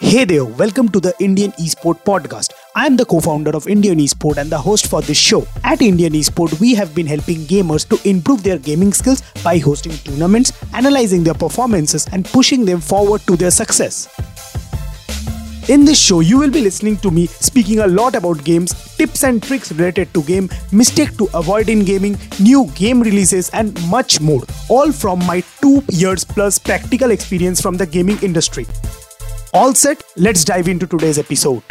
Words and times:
Hey 0.00 0.24
there, 0.24 0.44
welcome 0.44 0.88
to 0.88 0.98
the 0.98 1.14
Indian 1.20 1.52
Esport 1.52 2.02
Podcast. 2.02 2.52
I 2.74 2.84
am 2.84 2.96
the 2.96 3.04
co 3.04 3.20
founder 3.20 3.52
of 3.54 3.68
Indian 3.68 3.98
Esport 3.98 4.38
and 4.38 4.50
the 4.50 4.58
host 4.58 4.88
for 4.88 5.00
this 5.00 5.16
show. 5.16 5.46
At 5.62 5.82
Indian 5.82 6.14
Esport, 6.14 6.58
we 6.58 6.74
have 6.74 6.96
been 6.96 7.06
helping 7.06 7.42
gamers 7.42 7.88
to 7.90 8.08
improve 8.08 8.42
their 8.42 8.58
gaming 8.58 8.92
skills 8.92 9.22
by 9.44 9.58
hosting 9.58 9.92
tournaments, 9.92 10.52
analyzing 10.74 11.22
their 11.22 11.34
performances, 11.34 12.08
and 12.10 12.24
pushing 12.24 12.64
them 12.64 12.80
forward 12.80 13.20
to 13.28 13.36
their 13.36 13.52
success. 13.52 14.08
In 15.68 15.84
this 15.84 16.00
show, 16.00 16.18
you 16.18 16.38
will 16.40 16.50
be 16.50 16.60
listening 16.60 16.96
to 16.96 17.12
me 17.12 17.26
speaking 17.28 17.78
a 17.78 17.86
lot 17.86 18.16
about 18.16 18.42
games, 18.42 18.74
tips 18.96 19.22
and 19.22 19.40
tricks 19.40 19.70
related 19.70 20.12
to 20.14 20.24
game, 20.24 20.50
mistake 20.72 21.16
to 21.18 21.28
avoid 21.34 21.68
in 21.68 21.84
gaming, 21.84 22.18
new 22.40 22.68
game 22.74 23.00
releases, 23.00 23.48
and 23.50 23.80
much 23.88 24.20
more. 24.20 24.42
All 24.68 24.90
from 24.90 25.24
my 25.24 25.44
two 25.62 25.84
years 25.92 26.24
plus 26.24 26.58
practical 26.58 27.12
experience 27.12 27.60
from 27.60 27.76
the 27.76 27.86
gaming 27.86 28.18
industry. 28.22 28.66
All 29.54 29.72
set, 29.72 30.02
let's 30.16 30.44
dive 30.44 30.66
into 30.66 30.84
today's 30.84 31.16
episode. 31.16 31.62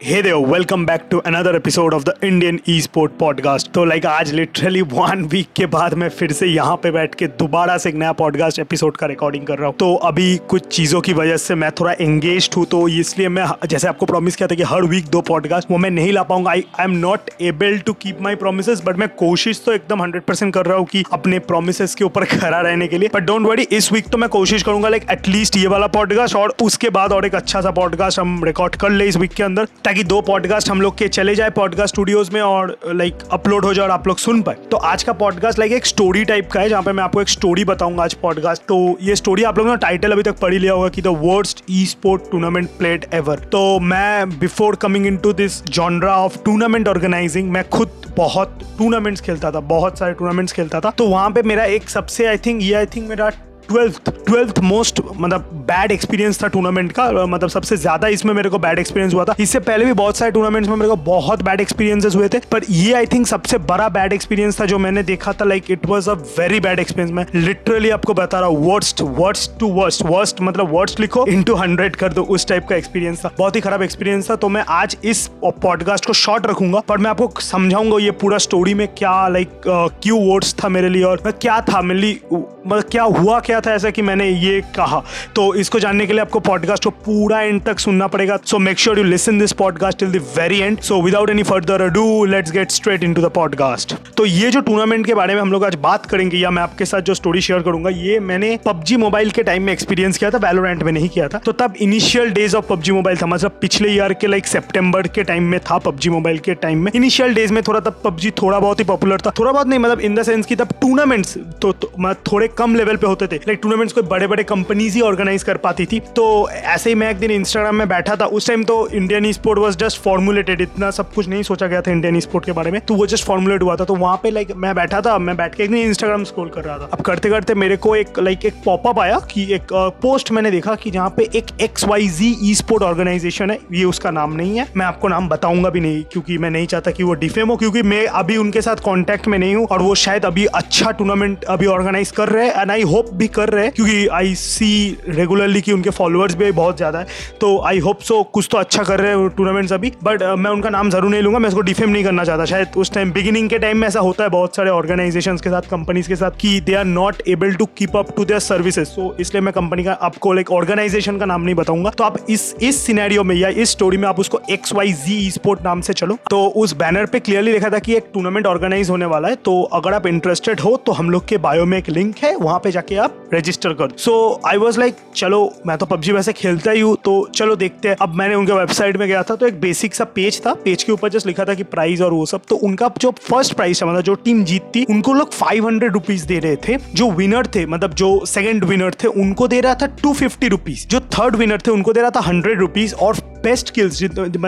Hey 0.00 0.20
there, 0.22 0.38
welcome 0.38 0.86
back 0.86 1.10
to 1.10 1.20
another 1.28 1.56
episode 1.56 1.92
of 1.92 2.04
the 2.04 2.12
Indian 2.26 2.58
e-sport 2.72 3.14
podcast. 3.20 3.68
तो 3.74 3.84
like 3.84 4.04
आज 4.06 4.32
literally 4.34 4.82
one 4.82 5.24
week 5.30 5.46
के 5.56 5.66
बाद 5.66 5.94
मैं 5.94 6.08
फिर 6.08 6.32
से 6.32 6.46
यहाँ 6.46 6.76
पे 6.82 6.90
बैठ 6.90 7.14
के 7.14 7.26
दोबारा 7.38 7.76
से 7.78 7.88
एक 7.88 7.94
नया 7.94 8.12
पॉडकास्ट 8.20 8.58
एपिसोड 8.58 8.96
का 8.96 9.06
रिकॉर्डिंग 9.06 9.46
कर 9.46 9.58
रहा 9.58 9.66
हूँ। 9.66 9.74
तो 9.78 9.94
अभी 10.08 10.36
कुछ 10.50 10.66
चीज़ों 10.66 11.00
की 11.00 11.12
वजह 11.12 11.36
से 11.36 11.54
मैं 11.54 11.70
थोड़ा 11.80 11.92
एंगेज 11.92 12.48
हूँ 12.56 12.64
तो 12.66 12.86
इसलिए 12.88 13.28
मैं 13.28 13.46
जैसे 13.68 13.88
आपको 13.88 14.06
प्रॉमिस 14.06 14.36
किया 14.36 14.48
था 14.48 14.54
कि 14.54 14.62
हर 14.62 14.82
वीक 14.82 15.08
दो 15.08 15.20
पॉडकास्ट 15.20 15.70
वो 15.70 15.78
मैं 15.78 15.90
नहीं 15.90 16.12
ला 16.12 16.22
पाऊँगा। 16.22 16.50
I 16.50 16.64
I 16.80 16.84
am 16.84 16.96
not 16.98 17.30
able 17.40 17.78
to 17.78 17.92
keep 17.92 18.20
my 18.22 18.34
promise 18.44 18.84
but 18.86 18.98
मैं 18.98 19.08
कोशिश 19.18 19.62
तो 19.66 19.72
एकदम 19.72 20.02
हंड्रेड 20.02 20.22
परसेंट 20.22 20.54
कर 20.54 20.66
रहा 20.66 20.78
हूँ 20.78 20.86
कि 20.86 21.02
अपने 21.12 21.38
प्रोमिस 21.50 21.94
के 21.94 22.04
ऊपर 22.04 22.24
खड़ा 22.36 22.60
रहने 22.60 22.88
के 22.88 22.98
लिए। 22.98 23.10
बट 23.14 23.22
डोंट 23.22 23.46
वरी 23.46 23.66
इस 23.72 23.92
वीक 23.92 24.08
तो 24.08 24.18
मैं 24.18 24.28
कोशिश 24.28 24.62
करूँगा 24.62 24.88
लाइक 24.88 25.10
एटलीस्ट 25.10 25.56
ये 25.56 25.66
वाला 25.66 25.86
पॉडकास्ट 25.98 26.36
और 26.36 26.54
उसके 26.62 26.90
बाद 26.90 27.12
और 27.12 27.26
एक 27.26 27.34
अच्छा 27.34 27.60
सा 27.60 27.70
पॉडकास्ट 27.80 28.20
हम 28.20 28.42
रिकॉर्ड 28.44 28.76
कर 28.76 28.90
ले 28.90 29.08
इस 29.08 29.16
वीक 29.16 29.32
के 29.32 29.42
अंदर। 29.42 29.68
ताकि 29.88 30.02
दो 30.04 30.20
पॉडकास्ट 30.20 30.70
हम 30.70 30.80
लोग 30.80 30.96
के 30.98 31.06
चले 31.08 31.34
जाए 31.34 31.50
पॉडकास्ट 31.50 31.94
स्टूडियोज 31.94 32.30
में 32.30 32.40
और 32.40 32.76
लाइक 32.86 33.18
अपलोड 33.32 33.64
हो 33.64 33.72
जाए 33.74 33.84
और 33.84 33.90
आप 33.90 34.06
लोग 34.08 34.16
सुन 34.18 34.42
पाए। 34.42 34.54
तो 34.70 34.76
आज 34.76 35.02
का 35.02 35.12
पॉडकास्ट 35.12 35.58
लाइक 35.58 35.72
एक 35.72 35.86
स्टोरी 35.86 36.24
टाइप 36.24 36.50
का 36.52 36.60
है, 36.60 36.68
जहाँ 36.68 36.82
पे 36.82 36.92
मैं 36.92 37.04
आपको 37.04 37.22
एक 37.22 37.28
स्टोरी 37.28 37.64
बताऊँगा 37.64 38.02
आज 38.02 38.14
पॉडकास्ट 38.14 38.62
तो 38.62 38.98
ये 39.02 39.16
स्टोरी 39.16 39.42
आप 39.42 39.58
लोगों 39.58 39.70
ने 39.70 39.76
टाइटल 39.76 40.12
अभी 40.12 40.22
तक 40.22 40.38
पढ़ी 40.38 40.58
लिया 40.58 40.72
होगा 40.72 40.88
कि 40.88 41.02
the 41.02 41.06
worst 41.06 41.64
e 41.70 41.84
sport 41.86 42.30
tournament 42.32 42.68
played 42.78 43.06
ever 43.14 43.38
तो 43.52 43.80
मैं 43.80 44.38
before 44.38 44.76
coming 44.76 45.06
into 45.16 45.32
this 45.32 45.62
genre 45.64 46.18
of 46.18 46.38
tournament 46.44 46.88
organizing 46.88 47.50
मैं 47.50 47.68
खुद 47.68 48.14
बहुत 48.16 48.58
टूर्नामेंट्स 48.78 49.20
खेलता 49.20 49.50
था, 49.50 49.60
बहुत 49.60 49.98
सारे 49.98 50.12
टूर्नामेंट्स 50.12 50.52
खेलता 50.52 50.80
था। 50.80 50.90
तो 50.90 51.06
वहाँ 51.06 51.30
पे 51.30 51.42
मेरा 51.42 51.64
एक 51.64 51.88
सबसे 51.90 52.26
आई 52.26 52.36
थिंक 52.36 52.62
ये 52.62 52.74
आई 52.74 52.86
थिंक 52.86 53.08
मेरा 53.08 53.30
ट्वेल्थ 53.68 54.10
ट्वेल्थ 54.26 54.58
मोस्ट 54.62 55.00
मतलब 55.16 55.40
बैड 55.68 55.92
एक्सपीरियंस 55.92 56.42
था 56.42 56.48
टूर्नामेंट 56.48 56.92
का 56.92 57.10
मतलब 57.26 57.50
सबसे 57.50 57.76
ज़्यादा 57.76 58.08
इसमें 58.08 58.32
मेरे 58.34 58.50
को 58.50 58.58
बैड 58.58 58.78
एक्सपीरियंस 58.78 59.14
हुआ 59.14 59.24
था। 59.24 59.34
इससे 59.40 59.58
पहले 59.60 59.84
भी 59.84 59.92
बहुत 59.92 60.16
सारे 60.16 60.30
टूर्नामेंट्स 60.32 60.68
में 60.70 60.76
मेरे 60.76 60.88
को 60.88 60.96
बहुत 61.04 61.42
बैड 61.42 61.60
एक्सपीरियंसेस 61.60 62.14
हुए 62.14 62.28
थे, 62.28 62.38
पर 62.52 62.64
ये 62.70 62.92
आई 62.94 63.06
थिंक 63.06 63.26
सबसे 63.26 63.58
बड़ा 63.68 63.88
बैड 63.88 64.12
एक्सपीरियंस 64.12 64.60
था 64.60 64.64
जो 64.64 64.78
मैंने 64.78 65.02
देखा 65.02 65.32
था 65.32 65.44
like 65.44 65.70
it 65.70 65.86
was 65.86 66.10
a 66.10 66.14
very 66.38 66.60
bad 66.60 66.78
experience 66.78 67.12
मैं 67.12 67.26
लिटरली 67.34 67.90
आपको 67.90 68.14
बता 68.14 68.40
रहा 68.40 68.48
हूँ 68.48 68.66
worst 68.66 69.02
worst 69.02 69.58
to 69.60 69.68
worst 69.72 70.02
worst 70.06 70.40
मतलब 70.40 70.74
वर्स्ट 70.74 71.00
लिखो 71.00 71.26
इंटू 71.28 71.54
हंड्रेड 71.54 71.96
कर 71.96 72.12
दो, 72.12 72.22
उस 72.22 72.46
टाइप 72.48 72.66
का 72.68 72.76
एक्सपीरियंस 72.76 73.24
था। 73.24 73.30
बहुत 73.38 73.56
ही 73.56 73.60
खराब 73.60 73.82
एक्सपीरियंस 73.82 74.30
था 74.30 74.36
तो 74.36 74.48
मैं 74.48 74.64
आज 74.70 74.96
इस 75.04 75.26
पॉडकास्ट 75.44 76.06
को 76.06 76.12
शॉर्ट 76.14 76.46
रखूँगा, 76.46 76.80
पर 76.88 76.98
मैं 76.98 77.10
आपको 77.10 77.40
समझाऊँगा 77.40 77.98
ये 78.04 78.10
पूरा 78.20 78.38
स्टोरी 78.38 78.74
में 78.74 78.86
क्या 78.88 79.28
लाइक 79.28 79.60
क्यों 80.02 80.20
वर्ड्स 80.22 80.54
था 80.62 80.68
मेरे 80.68 80.88
लिए, 80.88 81.02
और 81.04 81.30
क्या 81.32 81.60
था 81.62 81.82
मेरे 81.82 82.00
लिए 82.00 82.20
मतलब 82.32 82.84
क्या 82.90 83.02
हुआ 83.02 83.38
क्या 83.40 83.57
था 83.60 83.74
ऐसा 83.74 83.90
कि 83.90 84.02
मैंने 84.02 84.28
ये 84.30 84.60
कहा। 84.76 85.02
तो 85.34 85.54
इसको 85.54 85.80
जानने 85.80 86.06
के 86.06 86.12
लिए 86.12 86.22
आपको 86.22 86.40
पॉडकास्ट 86.40 86.84
को 86.84 86.90
पूरा 86.90 87.40
एंड 87.40 87.62
तक 87.62 87.78
सुनना 87.78 88.06
पड़ेगा। 88.06 88.38
So 88.44 88.58
make 88.58 88.78
sure 88.78 88.98
you 88.98 89.04
listen 89.04 89.38
this 89.38 89.52
podcast 89.52 89.98
till 89.98 90.12
the 90.12 90.22
very 90.38 90.58
end 90.58 90.78
so 90.80 91.00
without 91.02 91.30
any 91.30 91.42
further 91.42 91.88
do 91.88 92.24
let's 92.24 92.52
get 92.52 92.70
straight 92.70 93.04
in 93.04 93.14
the 93.14 93.30
podcast 93.34 93.94
तो 94.16 94.26
ये 94.26 94.50
जो 94.50 94.60
टूर्नामेंट 94.60 95.06
के 95.06 95.14
बारे 95.14 95.34
में 95.34 95.40
हम 95.42 95.52
लोग 95.52 95.64
आज 95.64 95.74
बात 95.74 96.06
करेंगे 96.06 96.36
या 96.36 96.50
मैं 96.50 96.62
आपके 96.62 96.84
साथ 96.84 97.00
जो 97.00 97.14
स्टोरी 97.14 97.40
शेयर 97.40 97.62
करूँगा 97.62 97.90
ये 97.90 98.18
मैंने 98.20 98.58
पबजी 98.66 98.96
मोबाइल 98.96 99.30
के 99.30 99.42
टाइम 99.42 99.62
में 99.62 99.72
एक्सपीरियंस 99.72 100.18
किया 100.18 100.30
था 100.30 100.38
वैलोरेंट 100.38 100.82
में 100.82 100.92
नहीं 100.92 101.08
किया 101.08 101.28
था। 101.28 101.38
तो 101.38 101.52
तब 101.52 101.74
initial 101.80 102.30
days 102.30 102.56
of 102.56 102.66
PUBG 102.66 102.92
mobile 102.92 103.16
था। 103.16 103.26
मतलब 103.26 103.58
पिछले 103.60 103.88
ईयर 103.88 104.12
के 104.12 104.26
लाइक 104.26 104.46
सेप्टेम्बर 104.46 105.06
के 105.06 105.22
टाइम 105.22 105.44
में 105.44 105.58
था 105.60 105.78
पबजी 105.78 106.10
मोबाइल 106.10 106.38
के 106.38 106.54
टाइम 106.54 106.84
में। 106.84 106.90
इनिशियल 106.94 107.34
डेज़ 107.34 107.52
में 107.52 107.62
थोड़ा 107.62 107.80
तब 107.80 108.00
पबजी 108.04 108.30
थोड़ा 108.42 108.58
बहुत 108.58 108.80
ही 108.80 108.84
पॉपुलर 108.84 109.20
था। 109.20 109.32
थोड़ा 109.38 109.52
बहुत 109.52 109.66
नहीं 109.66 109.78
मतलब 109.78 110.00
इन 110.00 110.14
द 110.14 110.22
सेंस 110.22 110.46
की 110.46 110.56
तब 110.56 110.72
टूर्नामेंट्स 110.82 111.36
तो, 111.62 111.72
तो 111.72 111.92
मतलब 111.98 112.22
थोड़े 112.32 112.48
कम 112.48 112.74
लेवल 112.76 112.96
पे 112.96 113.06
होते 113.06 113.26
थे। 113.26 113.38
लाइक 113.48 113.60
टूर्नामेंट्स 113.62 113.94
कोई 113.94 114.02
बड़े 114.04 114.26
बड़े 114.26 114.42
कंपनीज़ 114.44 114.94
ही 114.94 115.00
ऑर्गेनाइज 115.00 115.42
कर 115.42 115.56
पाती 115.58 115.86
थी। 115.86 116.00
तो 116.16 116.26
ऐसे 116.48 116.90
ही 116.90 116.94
मैं 116.94 117.10
एक 117.10 117.16
दिन 117.16 117.30
इंस्टाग्राम 117.30 117.74
में 117.74 117.88
बैठा 117.88 118.16
था। 118.16 118.26
उस 118.28 118.46
टाइम 118.48 118.64
तो 118.64 118.76
Indian 118.88 119.26
e 119.26 119.32
sport 119.32 119.58
was 119.58 119.76
just 119.78 120.00
formulated 120.02 120.60
इतना 120.60 120.90
सब 120.90 121.12
कुछ 121.12 121.28
नहीं 121.28 121.42
सोचा 121.42 121.66
गया 121.66 121.80
था 121.80 121.90
इंडियन 121.90 122.16
ई 122.16 122.20
स्पोर्ट 122.20 122.44
के 122.44 122.52
बारे 122.52 122.70
में। 122.70 122.80
तो 122.80 122.94
वो 122.94 123.06
जस्ट 123.06 123.24
फॉर्मुलेट 123.24 123.62
हुआ 123.62 123.76
था। 123.76 123.84
तो 123.84 123.94
वहाँ 123.96 124.20
पे 124.22 124.30
लाइक 124.30 124.52
मैं 124.56 124.74
बैठा 124.74 125.00
था। 125.00 125.16
मैं 125.18 125.36
बैठ 125.36 125.54
के 125.54 125.62
एक 125.62 125.70
दिन 125.70 125.78
इंस्टाग्राम 125.80 126.24
स्क्रॉल 126.24 126.48
कर 126.48 126.64
रहा 126.64 126.76
था। 126.78 126.88
अब 126.92 127.00
करते 127.00 127.30
करते 127.30 127.54
मेरे 127.54 127.76
को 127.76 127.94
एक 127.96 128.18
लाइक 128.18 128.44
एक 128.46 128.54
पॉपअप 128.64 128.98
आया 128.98 129.18
कि 129.32 129.46
एक 129.54 129.72
पोस्ट 130.02 130.32
मैंने 130.32 130.50
देखा 130.50 130.74
कि 130.74 130.90
जहाँ 130.90 131.08
पे 131.16 131.28
एक 131.34 131.46
X 131.60 131.84
Y 131.84 132.08
G 132.10 132.34
e 132.42 132.54
sport 132.54 132.82
organization 132.82 133.50
है। 133.50 133.58
ये 133.72 133.84
उसका 133.84 134.10
नाम 134.10 134.32
नहीं 134.32 134.58
है। 134.58 134.66
मैं 134.76 134.86
आपको 134.86 135.08
नाम 135.08 135.28
बताऊँगा 135.28 135.70
भी 135.70 135.80
नहीं, 135.80 136.02
क्योंकि 136.02 136.38
मैं 136.38 136.50
नहीं 136.50 136.66
चाहता 136.66 136.90
कि 136.90 137.02
वो 137.02 137.14
डिफेम 137.16 137.48
हो, 137.48 137.56
क्योंकि 137.56 137.82
मैं 137.84 138.06
अभी 138.06 138.36
उनके 138.36 138.62
साथ 138.62 138.82
कॉन्टेक्ट 138.84 139.28
में 139.28 139.38
नहीं 139.38 139.54
हूँ। 139.54 139.66
और 139.66 139.82
वो 139.82 139.94
शायद 139.96 140.24
अभी 140.24 140.44
अच्छा 140.46 140.90
टूर्नामेंट 140.90 141.44
अभी 141.46 141.66
ऑर्गेनाइज 141.68 142.10
कर 142.10 142.28
रहे 142.28 142.46
हैं। 142.46 142.52
एंड 142.52 142.70
आई 142.70 142.82
होप 142.84 143.12
भी 143.12 143.28
कर 143.38 143.48
रहे 143.50 143.64
हैं, 143.64 143.72
क्योंकि 143.72 144.06
आई 144.08 144.34
सी 144.36 144.70
रेगुलरली 145.08 145.60
कि 145.60 145.72
उनके 145.72 145.90
फॉलोअर्स 145.92 146.34
भी 146.34 146.50
बहुत 146.52 146.76
ज़्यादा 146.76 146.98
है। 146.98 147.06
तो 147.40 147.56
आई 147.66 147.78
होप 147.80 148.00
सो 148.02 148.22
कुछ 148.24 148.48
तो 148.50 148.58
अच्छा 148.58 148.82
कर 148.84 149.00
रहे 149.00 149.10
हैं 149.10 149.28
टूर्नामेंट्स 149.36 149.72
अभी। 149.72 149.92
बट 150.04 150.22
मैं 150.38 150.50
उनका 150.50 150.70
नाम 150.70 150.90
ज़रूर 150.90 151.10
नहीं 151.10 151.22
लूँगा, 151.22 151.38
मैं 151.38 151.48
इसको 151.48 151.60
डिफेम 151.62 151.90
नहीं 151.90 152.04
करना 152.04 152.24
चाहता। 152.24 152.44
शायद 152.46 152.76
उस 152.76 152.92
टाइम 152.92 153.12
बिगिनिंग 153.12 153.48
के 153.50 153.58
टाइम 153.58 153.78
में 153.78 153.86
ऐसा 153.88 154.00
होता 154.00 154.24
है 154.24 154.30
बहुत 154.30 154.56
सारे 154.56 154.70
ऑर्गेनाइजेशन 154.70 155.36
के 155.38 155.50
साथ 155.50 155.70
कंपनीज़ 155.70 156.08
के 156.08 156.16
साथ, 156.16 156.30
कि 156.32 156.60
they 156.60 156.74
are 156.74 156.84
not 156.86 157.22
able 157.28 157.54
to 157.54 157.66
keep 157.78 157.96
up 157.96 158.14
to 158.16 158.24
their 158.24 158.40
services 158.40 158.88
so 158.88 159.14
इसलिए 159.20 159.40
मैं 159.40 159.52
कंपनी 159.54 159.84
का 159.84 159.92
आपको 160.02 160.32
लाइक 160.32 160.50
ऑर्गेनाइजेशन 160.52 161.18
का 161.18 161.26
नाम 161.26 161.42
नहीं 161.42 161.54
बताऊँगा। 161.54 161.90
तो 161.90 162.04
आप 162.04 162.16
इस 162.30 162.54
इस 162.62 162.84
सिनेरियो 162.86 163.24
में 163.24 163.34
या 163.36 163.48
इस 163.50 163.70
स्टोरी 163.70 163.96
में 163.96 164.08
आप 164.08 164.20
उसको 164.20 164.40
एक्स 164.50 164.72
वाई 164.74 164.92
जी 164.94 165.30
स्पोर्ट 165.30 165.62
नाम 165.64 165.80
से 165.80 165.92
चलो। 165.94 166.18
तो 166.30 166.44
उस 166.56 166.76
बैनर 166.76 167.06
पे 167.06 167.20
क्लियरली 167.20 167.52
लिखा 167.52 167.70
था 167.70 167.78
कि 167.78 167.94
एक 167.96 168.10
टूर्नामेंट 168.14 168.46
ऑर्गेनाइज 168.46 168.90
होने 168.90 169.06
वाला 169.06 169.28
है। 169.28 169.34
तो 169.44 169.62
अगर 169.74 169.94
आप 169.94 170.06
इंटरेस्टेड 170.06 170.60
हो 170.60 170.76
तो 170.86 170.92
हम 170.92 171.10
लोग 171.10 171.26
के 171.28 171.36
बायो 171.38 171.64
में 171.66 171.76
एक 171.78 171.88
लिंक 171.90 172.14
है, 172.18 172.34
वहाँ 172.36 172.58
पे 172.58 172.70
जाके 172.70 172.96
आप 172.98 173.27
रजिस्टर 173.34 173.72
कर। 173.72 173.96
सो 173.98 174.40
आई 174.46 174.56
वॉज़ 174.56 174.78
लाइक 174.80 174.96
चलो, 175.16 175.40
मैं 175.66 175.76
तो 175.78 175.86
पबजी 175.86 176.12
वैसे 176.12 176.32
खेलता 176.32 176.70
ही 176.70 176.80
हूँ 176.80 176.96
तो 177.04 177.26
चलो 177.34 177.56
देखते 177.56 177.88
हैं। 177.88 177.96
अब 178.00 178.14
मैंने 178.14 178.34
उनके 178.34 178.52
वेबसाइट 178.52 178.96
में 178.96 179.06
गया 179.08 179.22
था 179.22 179.36
तो 179.36 179.46
एक 179.46 179.60
बेसिक 179.60 179.94
सा 179.94 180.04
पेज 180.14 180.40
था। 180.46 180.54
पेज 180.64 180.82
के 180.82 180.92
ऊपर 180.92 181.08
जस्ट 181.08 181.26
लिखा 181.26 181.44
था 181.44 181.54
कि 181.54 181.62
प्राइस 181.64 182.00
और 182.00 182.12
वो 182.12 182.24
सब। 182.26 182.42
तो 182.48 182.56
उनका 182.58 182.90
जो 183.00 183.10
फ़र्स्ट 183.20 183.54
प्राइस 183.54 183.82
था 183.82 183.86
मतलब 183.86 184.02
जो 184.02 184.14
टीम 184.14 184.42
जीतती, 184.44 184.84
उनको 184.90 185.12
लोग 185.14 185.32
फाइव 185.32 185.66
हंड्रेड 185.66 185.92
रुपीज़ 185.92 186.26
दे 186.26 186.38
रहे 186.38 186.56
थे। 186.58 186.76
जो 186.94 187.10
विनर 187.10 187.46
थे 187.46 187.66
मतलब 187.66 187.94
जो 187.94 188.24
सेकंड 188.26 188.64
विनर 188.64 188.94
थे, 188.94 189.08
उनको 189.08 189.48
दे 189.48 189.60
रहा 189.60 189.74
था 189.74 189.86
टू 190.02 190.12
फिफ्टी 190.14 190.48
रुपीज़ 190.48 190.86
जो 190.88 191.00
थर्ड 191.00 191.36
विनर 191.36 191.60
थे, 191.60 191.70
उनको 191.70 191.92
दे 191.92 192.00
रहा 192.00 192.10
था 192.10 192.20
हंड्रेड 192.20 192.60
रुपीज़ 192.60 192.94
और 192.94 193.16
बेस्ट 193.48 193.74
किल्स 193.74 194.02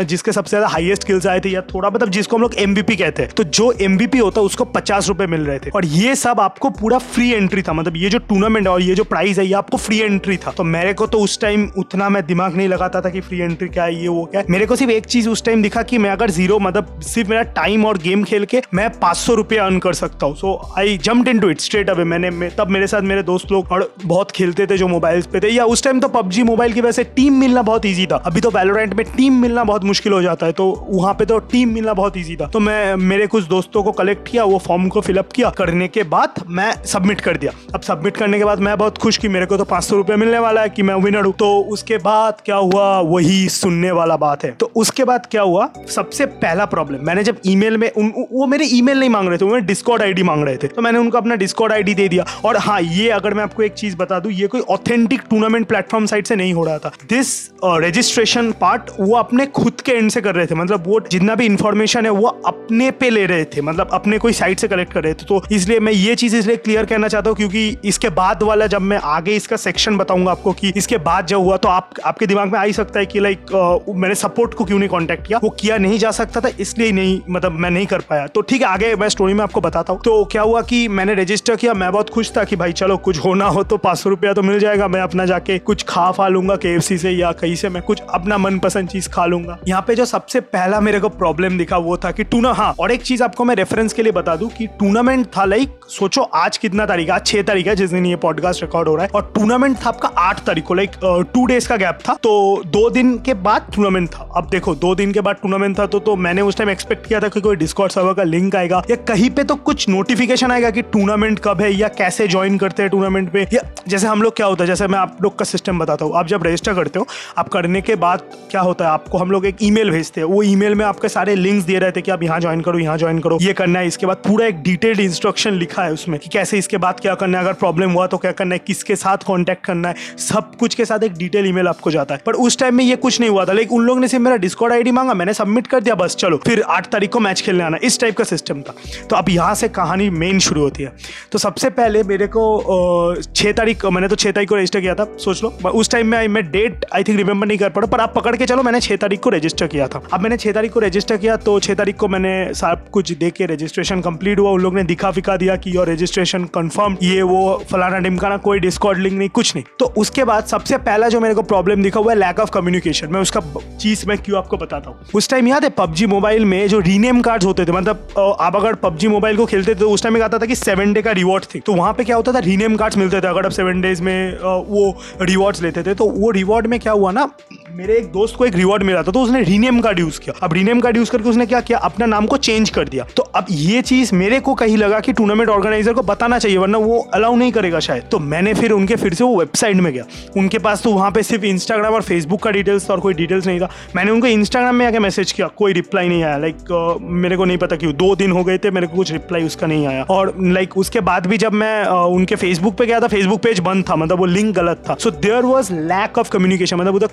जिसके 0.07 0.33
सबसे 0.33 0.51
ज़्यादा 0.51 0.69
हाईएस्ट 0.69 1.05
किल्स 1.05 1.27
आए 1.27 1.41
थे 1.41 1.49
या 1.51 1.61
थोड़ा 1.65 1.91
मतलब 1.91 2.11
जिसको 2.11 2.37
हम 2.37 2.43
लोग 2.43 2.55
एमवीपी 2.61 2.97
कहते 2.97 3.23
हैं। 3.23 3.31
तो 3.37 3.45
जो 3.47 3.71
एमवीपी 3.83 4.19
होता 4.19 4.41
है 4.41 4.47
उसको 4.47 4.65
पचास 4.71 5.09
रुपए 5.09 5.27
मिल 5.29 5.41
रहे 5.43 5.59
थे। 5.59 5.71
और 5.71 5.85
ये 5.87 6.15
सब 6.17 6.41
आपको 6.41 6.71
पूरा 6.73 6.99
फ्री 7.01 7.31
एंट्री 7.33 7.63
था। 7.63 7.73
मतलब 7.73 7.97
ये 7.97 8.09
जो 8.11 8.19
टूर्नामेंट 8.21 8.67
और 8.69 8.83
ये 8.83 8.95
जो 8.95 9.05
प्राइस 9.05 9.39
है, 9.39 9.47
ये 9.47 9.55
आपको 9.55 9.77
फ्री 9.79 9.99
एंट्री 10.01 10.37
था। 10.37 10.51
तो 10.51 10.65
मेरे 10.67 10.93
को 10.95 11.07
तो 11.07 11.19
उस 11.21 11.39
टाइम 11.41 11.69
उतना 11.79 12.09
मैं 12.09 12.25
दिमाग 12.27 12.57
नहीं 12.57 12.69
लगाता 12.69 13.01
था 13.01 13.11
कि 13.11 13.21
फ्री 13.21 13.39
एंट्री 13.41 13.69
क्या 13.69 13.85
है, 13.85 13.95
ये 13.95 14.09
वो 14.09 14.25
क्या 14.25 14.43
मेरे 14.51 14.67
को 14.67 14.77
सिर्फ़ 14.77 14.93
एक 14.93 15.07
चीज़ 15.07 15.29
उस 15.29 15.45
टाइम 15.45 15.63
दिखा 15.63 15.83
कि 15.83 15.99
मैं 15.99 16.11
अगर 16.11 16.31
ज़ीरो 16.31 16.59
मतलब 16.59 17.01
सिर्फ़ 17.05 17.31
मेरा 17.31 17.43
टाइम 17.55 17.85
और 17.87 17.99
गेम 18.01 18.25
खेल 18.25 18.45
के 18.45 18.63
मैं 18.75 18.89
पाँच 18.99 19.17
सौ 19.17 19.35
रुपया 19.35 19.65
अर्न 19.65 19.79
कर 19.79 19.95
सकता 19.95 20.27
हूँ। 20.27 20.37
So 20.37 20.55
I 20.79 20.97
jump 21.01 21.29
into 21.41 21.51
it 21.51 21.61
straight 21.61 21.91
away 21.91 22.05
मैंने 22.05 22.51
तब 22.59 22.71
मेरे 22.71 22.87
साथ 22.87 23.03
मेरे 23.05 23.23
दोस्त 23.25 23.53
लोग 23.53 23.73
और 23.73 23.93
बहुत 24.05 24.31
खेलते 24.33 24.67
थे 24.67 24.77
जो 24.77 24.89
मोबाइल 24.89 25.23
पे 25.33 25.41
थे। 25.41 25.51
या 25.51 25.65
उस 25.67 25.85
टाइम 25.85 26.01
तो 26.01 26.09
पबजी 26.11 26.43
मोबाइल 26.45 26.73
की 26.73 26.81
वजह 26.81 26.93
से 26.93 27.05
टीम 27.17 27.39
मिलना 27.41 27.63
बहुत 27.63 27.87
ईजी 27.87 28.07
था। 28.07 28.17
अभी 28.27 28.41
तो 28.41 28.51
वैलोरेंट 28.51 28.90
में 28.95 29.05
टीम 29.07 29.41
मिलना 29.41 29.65
बहुत 29.65 29.85
मुश्किल 29.85 30.13
हो 30.13 30.21
जाता 30.23 30.47
है 30.47 30.53
तो 30.53 30.65
वहाँ 30.91 31.15
पे 31.15 31.25
तो 31.25 31.39
टीम 31.53 31.69
मिलना 31.69 31.95
बहुत 31.95 32.17
ईजी 32.17 32.37
था। 32.37 32.47
तो 32.47 32.61
मैं, 32.61 32.97
मेरे 32.97 33.27
कुछ 33.27 33.45
दोस्तों 33.45 33.83
को 33.83 33.93
कलेक्ट 33.93 34.29
किया, 34.29 34.45
वो 34.45 34.59
फॉर्म 34.59 34.89
को 34.89 35.01
फिलअप 35.01 35.33
किया। 35.33 35.51
करने 35.51 35.89
के 35.89 36.03
बाद 36.05 36.43
मैं 36.49 36.73
सबमिट 36.85 37.21
कर 37.21 37.37
दिया। 37.37 37.53
अब 37.75 37.81
सबमिट 37.81 38.17
करने 38.17 38.39
के 38.39 38.45
बाद 38.45 38.61
मैं 38.61 38.77
बहुत 38.79 38.99
खुश 38.99 39.17
कि 39.17 39.29
मेरे 39.29 39.47
को 39.47 39.57
तो 39.57 39.65
पाँच 39.65 39.85
सौ 39.85 40.05
मिलने 40.11 40.39
वाला 40.39 40.61
है 40.61 40.69
कि 40.69 40.83
मैं 40.83 40.95
विनर 40.95 41.25
हूँ। 41.25 41.33
तो 41.33 41.51
उसके 41.71 41.97
बाद 41.99 42.41
क्या 42.45 42.57
हुआ, 42.57 43.01
वही 43.01 43.49
सुनने 43.49 43.91
वाला 43.91 44.17
बात 44.17 44.45
है। 44.45 44.51
तो 44.51 44.71
उसके 44.77 45.05
बाद 45.05 45.27
क्या 45.27 45.43
हुआ, 45.43 45.69
सबसे 45.89 46.27
पहला 46.27 46.65
प्रॉब्लम 46.67 47.05
मैंने 47.07 47.25
जब 47.25 47.37
ईमेल 47.47 47.77
में 47.77 47.91
उन, 47.91 48.13
वो 48.33 48.47
मेरे 48.47 48.65
ईमेल 48.65 48.99
नहीं 49.01 49.11
मांग 49.11 49.29
रहे 49.29 49.39
थे, 49.39 49.45
वो 49.45 49.57
डिस्कॉर्ड 49.57 50.03
आईडी 50.03 50.23
मांग 50.23 50.45
रहे 50.45 50.57
थे। 50.57 50.67
तो 50.67 50.83
मैंने 50.83 50.99
उनको 50.99 51.19
अपना 51.19 51.35
डिस्कॉर्ड 51.35 51.73
आईडी 51.73 51.95
दे 51.95 52.09
दिया। 52.09 52.25
और 52.45 52.57
हाँ 52.57 52.81
ये 52.83 53.09
अगर 53.11 53.35
मैं 53.35 53.43
आपको 53.43 53.63
एक 53.63 53.73
चीज़ 53.73 53.97
बता 53.97 54.19
दूँ, 54.19 54.33
ये 54.33 54.47
कोई 54.47 54.61
ऑथेंटिक 54.61 55.23
टूर्नामेंट 55.31 55.67
प्लेटफॉर्म 55.67 56.07
साइट 56.07 56.27
से 56.27 56.37
नहीं 56.37 56.53
हो 56.53 56.65
रहा 56.65 56.79
था। 56.79 56.93
दिस 57.09 57.51
रजिस्ट्रेशन 57.65 58.51
पार्ट 58.71 58.91
वो 59.01 59.15
अपने 59.17 59.45
खुद 59.47 59.81
के 59.81 59.93
एंड 59.93 60.11
से 60.11 60.21
कर 60.21 60.35
रहे 60.35 60.47
थे। 60.47 60.55
मतलब 60.55 60.85
वो 60.87 60.99
जितना 61.11 61.35
भी 61.35 61.47
इन्फॉर्मेशन 61.47 62.05
है, 62.05 62.11
वो 62.13 62.29
अपने 62.47 62.91
पे 62.91 63.09
ले 63.11 63.25
रहे 63.27 63.45
थे। 63.45 63.61
मतलब 63.61 63.89
अपने 63.93 64.19
कोई 64.19 64.33
साइड 64.33 64.59
से 64.59 64.69
कलेक्ट 64.69 64.93
कर 64.93 65.03
रहे 65.05 65.15
थे। 65.15 65.25
तो 65.27 65.43
इसलिए 65.53 65.81
मैं 65.81 65.93
ये 65.93 66.15
चीज़ 66.15 66.37
इसलिए 66.37 66.57
क्लियर 66.57 66.87
कहना 66.87 67.09
चाहता 67.09 67.31
हूँ 67.31 67.37
क्योंकि 67.37 67.77
इसके 67.85 68.09
बाद 68.11 68.43
वाला 68.43 68.67
जब 68.67 68.83
मैं 68.83 68.99
आगे 69.05 69.35
इसका 69.37 69.57
सेक्शन 69.57 69.97
बताऊँगा 69.97 70.31
आपको 70.31 70.53
कि 70.53 70.73
इसके 70.77 70.99
बाद 70.99 71.27
जब 71.27 71.39
हुआ 71.39 71.57
तो 71.57 71.69
आप, 71.69 71.91
आपके 72.05 72.27
दिमाग 72.27 72.53
में 72.53 72.59
आ 72.59 72.63
ही 72.63 72.73
सकता 72.73 73.01
है 73.01 73.07
कि 73.07 73.21
लाइक 73.21 73.53
मैंने 73.97 74.15
सपोर्ट 74.15 74.55
को 74.55 74.65
क्यों 74.65 74.79
नहीं 74.79 74.89
कॉन्टेक्ट 74.89 75.27
किया? 75.27 75.41
वो 75.43 75.51
किया 75.61 75.79
नहीं 75.79 75.99
जा 75.99 76.11
सकता 76.13 76.41
था, 76.41 76.51
इसलिए 76.61 76.93
नहीं 76.93 77.21
मतलब 77.31 77.53
मैं 77.55 77.71
नहीं 77.71 77.87
कर 77.87 78.01
पाया। 78.11 78.27
तो 78.27 78.41
ठीक 78.43 78.63
है, 78.63 78.69
आगे 78.69 78.95
मैं 78.97 79.09
स्टोरी 79.09 79.35
में 79.35 79.43
आपको 79.45 79.61
बताता 79.61 79.93
हूँ। 79.93 80.01
तो 80.05 80.25
क्या 80.33 80.43
हुआ 80.43 80.63
कि 80.63 80.87
मैंने 80.91 81.15
रजिस्टर 81.15 81.57
किया, 81.57 81.75
मैं 81.75 81.91
बहुत 81.93 82.11
खुश 82.11 82.33
था 82.37 82.45
कि 82.45 82.57
भाई 82.57 82.73
चलो 82.75 82.97
कुछ 83.01 83.19
होना 83.19 83.47
हो 83.49 83.63
तो 83.65 83.77
पाँच 83.79 83.99
सौ 83.99 84.11
रुपया 84.11 84.33
तो 84.33 84.43
मिल 84.43 84.59
जाएगा। 84.61 84.89
मैं 84.89 85.01
अपना 85.01 85.27
जाके 85.27 85.59
कुछ 85.61 85.85
खा 85.89 86.11
फा 86.13 86.29
लूँगा 86.29 86.57
के 86.57 86.79
से 86.81 87.11
या 87.11 87.33
कहीं 87.35 87.55
से 87.57 87.69
मैं 87.69 87.83
कुछ 87.83 88.01
अपना 88.11 88.39
मनपसंद 88.61 88.89
चीज़ 88.89 89.09
खा 89.09 89.25
लूँगा। 89.27 89.59
यहाँ 89.69 89.83
पे 89.87 89.95
जो 89.95 90.05
सबसे 90.05 90.41
पहला 90.43 90.81
मेरे 90.81 91.01
को 91.01 91.09
प्रॉब्लम 91.11 91.57
दिखा 91.59 91.77
वो 91.79 91.97
था 91.97 92.11
कि 92.11 92.25
टूना 92.25 92.53
हाँ 92.53 92.75
और 92.81 92.93
एक 92.93 93.03
चीज़ 93.03 93.23
आपको 93.23 93.45
मैं 93.45 93.55
रेफरेंस 93.57 93.93
के 93.93 94.03
लिए 94.03 94.13
बता 94.13 94.35
दूँ 94.37 94.49
कि 94.51 94.67
टूर्नामेंट 94.81 95.27
था 95.37 95.45
लाइक 95.45 95.79
सोचो 95.91 96.23
आज 96.23 96.57
कितना 96.59 96.87
तारीख 96.87 97.11
आज 97.11 97.27
छह 97.27 97.43
तारीख 97.43 97.67
है 97.67 97.77
जिस 97.77 97.91
दिन 97.91 98.07
ये 98.07 98.17
पॉडकास्ट 98.17 98.63
रिकॉर्ड 98.63 98.89
हो 98.89 98.95
रहा 98.95 99.05
है, 99.05 99.11
और 99.15 99.33
टूर्नामेंट 99.35 99.77
था 99.77 99.89
आपका 99.89 100.09
आठ 100.19 100.41
तारीख 100.47 100.65
को 100.65 100.75
लाइक 100.75 100.91
टू 101.35 101.45
डेज़ 101.47 101.69
का 101.69 101.77
गैप 101.77 101.99
था। 102.09 102.15
तो 102.23 102.63
दो 102.67 102.89
दिन 102.91 103.17
के 103.19 103.35
बाद 103.37 103.71
टूर्नामेंट 103.75 104.09
था। 104.11 104.29
अब 104.37 104.49
देखो, 104.51 104.75
दो 104.77 104.95
दिन 104.95 105.13
के 105.13 105.21
बाद 105.21 105.37
टूर्नामेंट 105.43 105.79
था 105.79 105.87
तो 105.87 105.99
तो 106.01 106.17
मैंने 106.19 106.43
उस 106.43 106.57
टाइम 106.57 106.71
एक्सपेक्ट 106.71 107.07
किया 107.07 107.21
था 107.21 107.29
कि 107.29 107.41
कोई 107.41 107.57
डिस्कॉर्ड 107.57 107.93
सर्वर 107.93 108.15
का 108.15 108.23
लिंक 108.25 108.57
आएगा, 108.57 108.83
या 108.91 108.97
कहीं 109.09 109.31
पे 109.31 109.45
तो 109.45 109.55
कुछ 109.57 109.89
नोटिफिकेशन 109.89 110.51
आएगा 110.51 110.71
कि 110.71 110.83
टूर्नामेंट 110.85 111.41
कब 111.45 111.61
है, 111.61 111.73
या 111.73 111.89
कैसे 111.99 112.29
ज्वाइन 112.29 112.59
करते 112.59 112.83
हैं 112.83 112.91
टूर्नामेंट 112.91 113.33
पे, 113.33 113.47
या 113.53 113.63
जैसे 113.89 114.07
हम 114.07 114.23
लोग 114.23 114.37
क्या 114.37 114.47
होता 114.47 114.65
है, 114.65 114.69
जैसे 114.69 114.87
मैं 114.87 114.99
आप 114.99 115.17
लोग 115.23 115.39
का 115.39 115.45
सिस्टम 115.45 115.79
बताता 115.79 116.05
हूँ। 116.05 116.15
आप 116.17 116.27
जब 116.27 116.47
रजिस्टर 116.47 116.75
करते 116.75 116.99
हो, 116.99 117.07
आप 117.39 117.49
करने 117.49 117.81
के 117.81 117.95
बाद 117.97 118.23
क्या 118.51 118.61
होता 118.61 118.85
है? 118.85 118.91
आपको 118.91 119.19
हम 119.19 119.31
लोग 119.31 119.47
एक 119.47 119.57
ईमेल 119.63 119.91
भेजते 119.91 120.21
हैं। 120.21 120.29
वो 120.29 120.43
ईमेल 120.43 120.75
में 120.75 120.85
आपके 120.85 121.09
सारे 121.09 121.35
लिंक्स 121.35 121.67
दिए 121.67 121.79
रहते 121.79 122.01
हैं 122.01 122.05
कि 122.05 122.11
आप 122.11 122.23
यहाँ 122.23 122.41
ज्वाइन 122.41 122.61
करो, 122.61 122.79
यहाँ 122.79 122.99
ज्वाइन 122.99 123.19
करो। 123.19 123.39
ये 123.41 123.53
करना 123.53 123.79
है। 123.79 123.87
इसके 123.87 124.07
बाद 124.07 124.17
पूरा 124.17 124.47
एक 124.47 124.63
डिटेल्ड 124.63 125.01
इंस्ट्रक्शन 125.01 125.53
लिखा 125.53 125.83
है 125.83 125.93
उसमें 125.93 126.19
कि 126.21 126.31
कैसे 126.33 126.59
इसके 126.59 126.77
बाद 126.77 127.01
क्या 127.01 127.15
करना 127.15 127.39
है। 127.39 127.45
अगर 127.45 127.53
प्रॉब्लम 127.53 127.91
हुआ 127.91 128.07
तो 128.07 128.17
क्या 128.17 128.33
करना 128.33 128.55
है? 128.55 128.59
किसके 128.59 128.97
साथ 128.97 129.19
कॉन्टैक्ट 129.27 129.65
करना 129.67 129.89
है? 129.89 129.95
सब 130.19 130.55
कुछ 130.57 130.75
के 130.75 130.85
साथ 130.85 131.05
एक 131.05 131.13
डिटेल 131.13 131.47
ईमेल 131.47 131.69
आपको 131.69 131.91
जाता 131.91 132.15
है। 132.15 132.21
पर 132.27 132.33
उस 132.33 132.59
टाइम 132.59 132.75
में 132.75 132.85
ये 132.85 132.97
कुछ 132.97 133.21
नहीं 133.21 133.31
हुआ 133.31 133.45
था। 133.45 133.53
लेकिन 133.53 133.79
उन 133.79 133.85
लोग 133.85 133.99
ने 133.99 134.09
सिर्फ़ 134.09 134.25
मेरा 134.25 134.37
डिस्कॉर्ड 134.37 134.73
आईडी 134.73 134.91
मांगा। 134.91 135.15
मैंने 135.15 135.35
सबमिट 135.35 135.67
कर 135.67 135.81
दिया। 135.81 135.95
बस, 135.95 136.17
चलो। 136.17 136.37
फिर 136.37 136.63
आठ 136.63 136.87
तारीख 136.87 137.11
को 137.11 137.21
मैच 137.21 137.41
खेलने 137.43 137.65
आना। 137.65 137.79
इस 137.83 138.01
टाइप 138.01 138.17
का 138.17 138.25
सिस्टम 138.25 138.61
था। 138.61 138.75
तो 139.11 139.17
अब 139.17 139.29
यहाँ 139.29 139.55
से 139.55 139.69
कहानी 139.69 140.11
मेन 140.11 140.39
शुरू 140.39 140.61
होती 140.61 140.83
है। 140.83 140.93
तो 141.33 141.39
सबसे 141.39 141.71
पहले 141.71 142.03
मेरे 142.03 142.27
को 142.27 143.23
छः 143.23 143.53
तारीख, 143.53 143.87
मैंने 143.87 144.09
तो 144.09 144.17
छः 144.17 144.33
तारीख 144.33 144.49
को 144.49 144.55
रजिस्टर 144.55 144.81
किया 144.81 144.95
था। 144.95 145.05
सोच 145.19 145.43
लो। 145.43 145.69
उस 145.69 145.91
टाइम 145.91 146.07
में, 146.07 146.29
मैं 146.29 146.51
डेट 146.51 146.87
आई 146.95 147.05
थिंक 147.05 147.19
रिमेंबर 147.19 147.47
नहीं 147.47 147.59
कर 147.59 147.69
पा 147.69 147.81
पर 147.81 148.01
आप 148.01 148.15
पकड़ 148.15 148.37
के 148.41 148.47
चलो 148.47 148.63
मैंने 148.63 148.81
छः 148.81 148.97
तारीख 148.97 149.21
को 149.21 149.31
रजिस्टर 149.31 149.67
किया 149.67 149.87
था। 149.89 150.03
अब 150.13 150.21
मैंने 150.21 150.37
छः 150.37 150.53
तारीख 150.53 150.73
को 150.73 150.81
रजिस्टर 150.81 151.17
किया 151.17 151.37
तो 151.39 151.59
छः 151.61 151.75
तारीख 151.75 151.97
को 151.97 152.09
मैंने 152.09 152.33
सब 152.55 152.89
कुछ 152.91 153.13
देख 153.15 153.35
के 153.35 153.47
रजिस्ट्रेशन 153.47 154.01
कंप्लीट 154.01 154.39
हुआ। 154.39 154.51
उन 154.51 154.61
लोग 154.61 154.75
ने 154.75 154.83
दिखा 154.85 155.11
फिका 155.11 155.37
दिया 155.37 155.57
कि 155.57 155.75
योर 155.75 155.91
रजिस्ट्रेशन 155.91 156.45
कंफर्म 156.55 156.97
ये 157.03 157.23
वो 157.25 157.41
फलाना 157.71 157.99
डिमकाना 158.01 158.37
कोई 158.39 158.59
डिस्कॉर्ड 158.61 158.99
लिंक 158.99 159.15
नहीं, 159.15 159.29
कुछ 159.31 159.55
नहीं। 159.55 159.65
तो 159.79 159.87
उसके 159.99 160.25
बाद 160.25 160.45
सबसे 160.47 160.79
पहला 160.81 161.09
जो 161.09 161.21
मेरे 161.21 161.35
को 161.35 161.43
प्रॉब्लम 161.45 161.83
दिखा 161.83 162.01
हुआ 162.01 162.13
है 162.13 162.19
लैक 162.19 162.41
ऑफ़ 162.41 162.51
कम्युनिकेशन 162.51 163.13
मैं 163.13 163.21
उसका 163.21 163.41
चीज़, 163.77 164.07
मैं 164.09 164.19
क्यों 164.19 164.39
आपको 164.39 164.57
बताता 164.57 164.91
हूँ। 164.91 164.99
उस 165.15 165.29
टाइम 165.31 165.49
याद 165.49 165.65
है, 165.65 165.71
पबजी 165.79 166.07
मोबाइल 166.09 166.45
में 166.45 166.67
जो 166.69 166.79
रीनेम 166.81 167.21
कार्ड 167.21 167.45
होते 167.45 167.65
थे 167.65 167.73
मतलब 167.73 168.37
आप 168.41 168.57
अगर 168.57 168.75
पबजी 168.83 169.09
मोबाइल 169.09 169.37
को 169.37 169.47
खेलते 169.47 169.75
थे 169.75 169.79
तो 169.79 169.91
उस 169.91 170.03
टाइम 170.03 170.15
में 170.15 170.21
आता 170.21 170.39
था 170.39 170.47
कि 170.47 170.55
सेवन 170.57 170.93
डे 170.93 171.03
का 171.03 171.13
रिवॉर्ड 171.13 171.45
थे। 171.55 171.61
तो 171.61 171.75
वहाँ 171.75 171.93
पे 171.95 172.05
क्या 172.05 172.17
होता 172.17 172.33
था 172.33 172.39
रीनेम 172.41 172.77
कार्ड 172.77 172.97
मिलते 172.99 173.21
थे। 173.21 173.27
अगर 173.29 173.47
आप 173.47 173.53
सेवन 173.53 173.81
डेज़ 173.81 174.03
में 174.03 174.39
वो 174.43 174.91
रिवॉर्ड्स 175.23 175.63
लेते 175.63 175.83
थे 175.83 175.95
तो 175.95 176.09
वो 176.11 176.31
रिवॉर्ड 176.33 176.67
में 176.67 176.79
क्या 176.81 176.93
हुआ 176.93 177.13
ना 177.13 177.31
मेरे 177.71 177.97
एक 177.97 178.07
दोस्त 178.13 178.37
को 178.37 178.45
एक 178.47 178.55
रिवॉर्ड 178.55 178.83
मिला 178.83 179.03
था 179.03 179.13
तो 179.13 179.21
उसने 179.21 179.43
रीनेम 179.43 179.81
कार्ड 179.81 179.99
यूज़ 179.99 180.19
किया। 180.21 180.35
अब 180.43 180.53
रीनेम 180.53 180.81
कार्ड 180.81 180.97
यूज़ 180.97 181.11
करके 181.11 181.29
उसने 181.29 181.45
क्या 181.47 181.61
किया? 181.61 181.79
अपना 181.79 182.07
नाम 182.07 182.27
को 182.27 182.37
चेंज 182.37 182.71
कर 182.71 182.89
दिया। 182.89 183.05
तो 183.17 183.23
अब 183.23 183.47
ये 183.51 183.83
चीज़ 183.83 184.15
मेरे 184.15 184.41
को 184.41 184.55
कहीं 184.55 184.77
लगा 184.77 185.01
कि 185.01 185.13
टूर्नामेंट 185.13 185.51
ऑर्गेनाइजर 185.51 185.93
को 185.93 186.03
बताना 186.03 186.39
चाहिए 186.39 186.59
वरना 186.59 186.79
वो 186.79 186.99
अलाउ 187.15 187.37
नहीं 187.37 187.53
करेगा 187.53 187.81
शायद। 187.81 188.03
तो 188.03 188.19
मैंने 188.19 188.55
फिर 188.55 188.73
उनके 188.73 188.97
फिर 188.97 189.15
से 189.15 189.25
वो 189.25 189.39
वेबसाइट 189.39 189.77
में 189.77 189.93
गया। 189.93 190.05
उनके 190.37 190.59
पास 190.59 190.83
तो 190.83 190.93
वहाँ 190.93 191.11
पे 191.11 191.23
सिर्फ़ 191.23 191.45
इंस्टाग्राम 191.45 191.95
और 191.95 192.03
फेसबुक 192.03 192.43
का 192.43 192.51
डिटेल्स 192.51 192.89
था 192.91 192.95
और 192.95 193.01
कोई 193.01 193.15
डिटेल्स 193.15 193.47
नहीं 193.47 193.61
था। 193.61 193.71
मैंने 193.97 194.11
उनको 194.11 194.27
इंस्टाग्राम 194.27 194.75
में 194.75 194.87
आके 194.87 194.99
मैसेज 194.99 195.33
किया 195.33 195.47
कोई 195.57 195.73
रिप्लाई 195.73 196.09
नहीं 196.09 196.23
आया। 196.23 196.37
लाइक 196.39 196.57
uh, 196.57 197.01
मेरे 197.03 197.37
को 197.37 197.45
नहीं 197.45 197.59
पता 197.59 197.77
क्यों 197.77 197.93
दो 197.95 198.15
दिन 198.17 198.33
हो 198.33 198.45
गए 198.45 198.59
थे 198.59 198.71
मेरे 198.71 198.87
को 198.87 198.97
कुछ 198.97 199.13
रिप्लाई 199.13 199.45
उसका 199.45 199.67
नहीं 199.67 199.87
आया। 199.87 200.03
और 200.11 200.35
लाइक 200.41 200.77
उसके 200.79 201.01
बाद 201.01 201.27
भी 201.27 201.39
जब 201.39 201.53
मैं 201.53 201.85
uh, 201.85 202.15
उनके 202.17 202.37
फेसबुक 202.37 202.77
पे 202.77 202.87
गया 202.87 203.01
था 203.01 203.07
फेसबुक 203.07 203.43
पेज 203.43 203.61
बंद 203.61 203.89
था 203.89 203.97
मतलब 203.97 204.19
वो 204.19 204.27
लिंक 204.27 204.55
गलत 204.57 204.83
था। 204.89 204.97
So 205.01 205.11
there 205.11 205.43
was 205.45 205.73
lack 205.73 206.19
of 206.19 206.31
communication 206.31 206.77
मतलब 206.77 206.95
उधर 206.95 207.09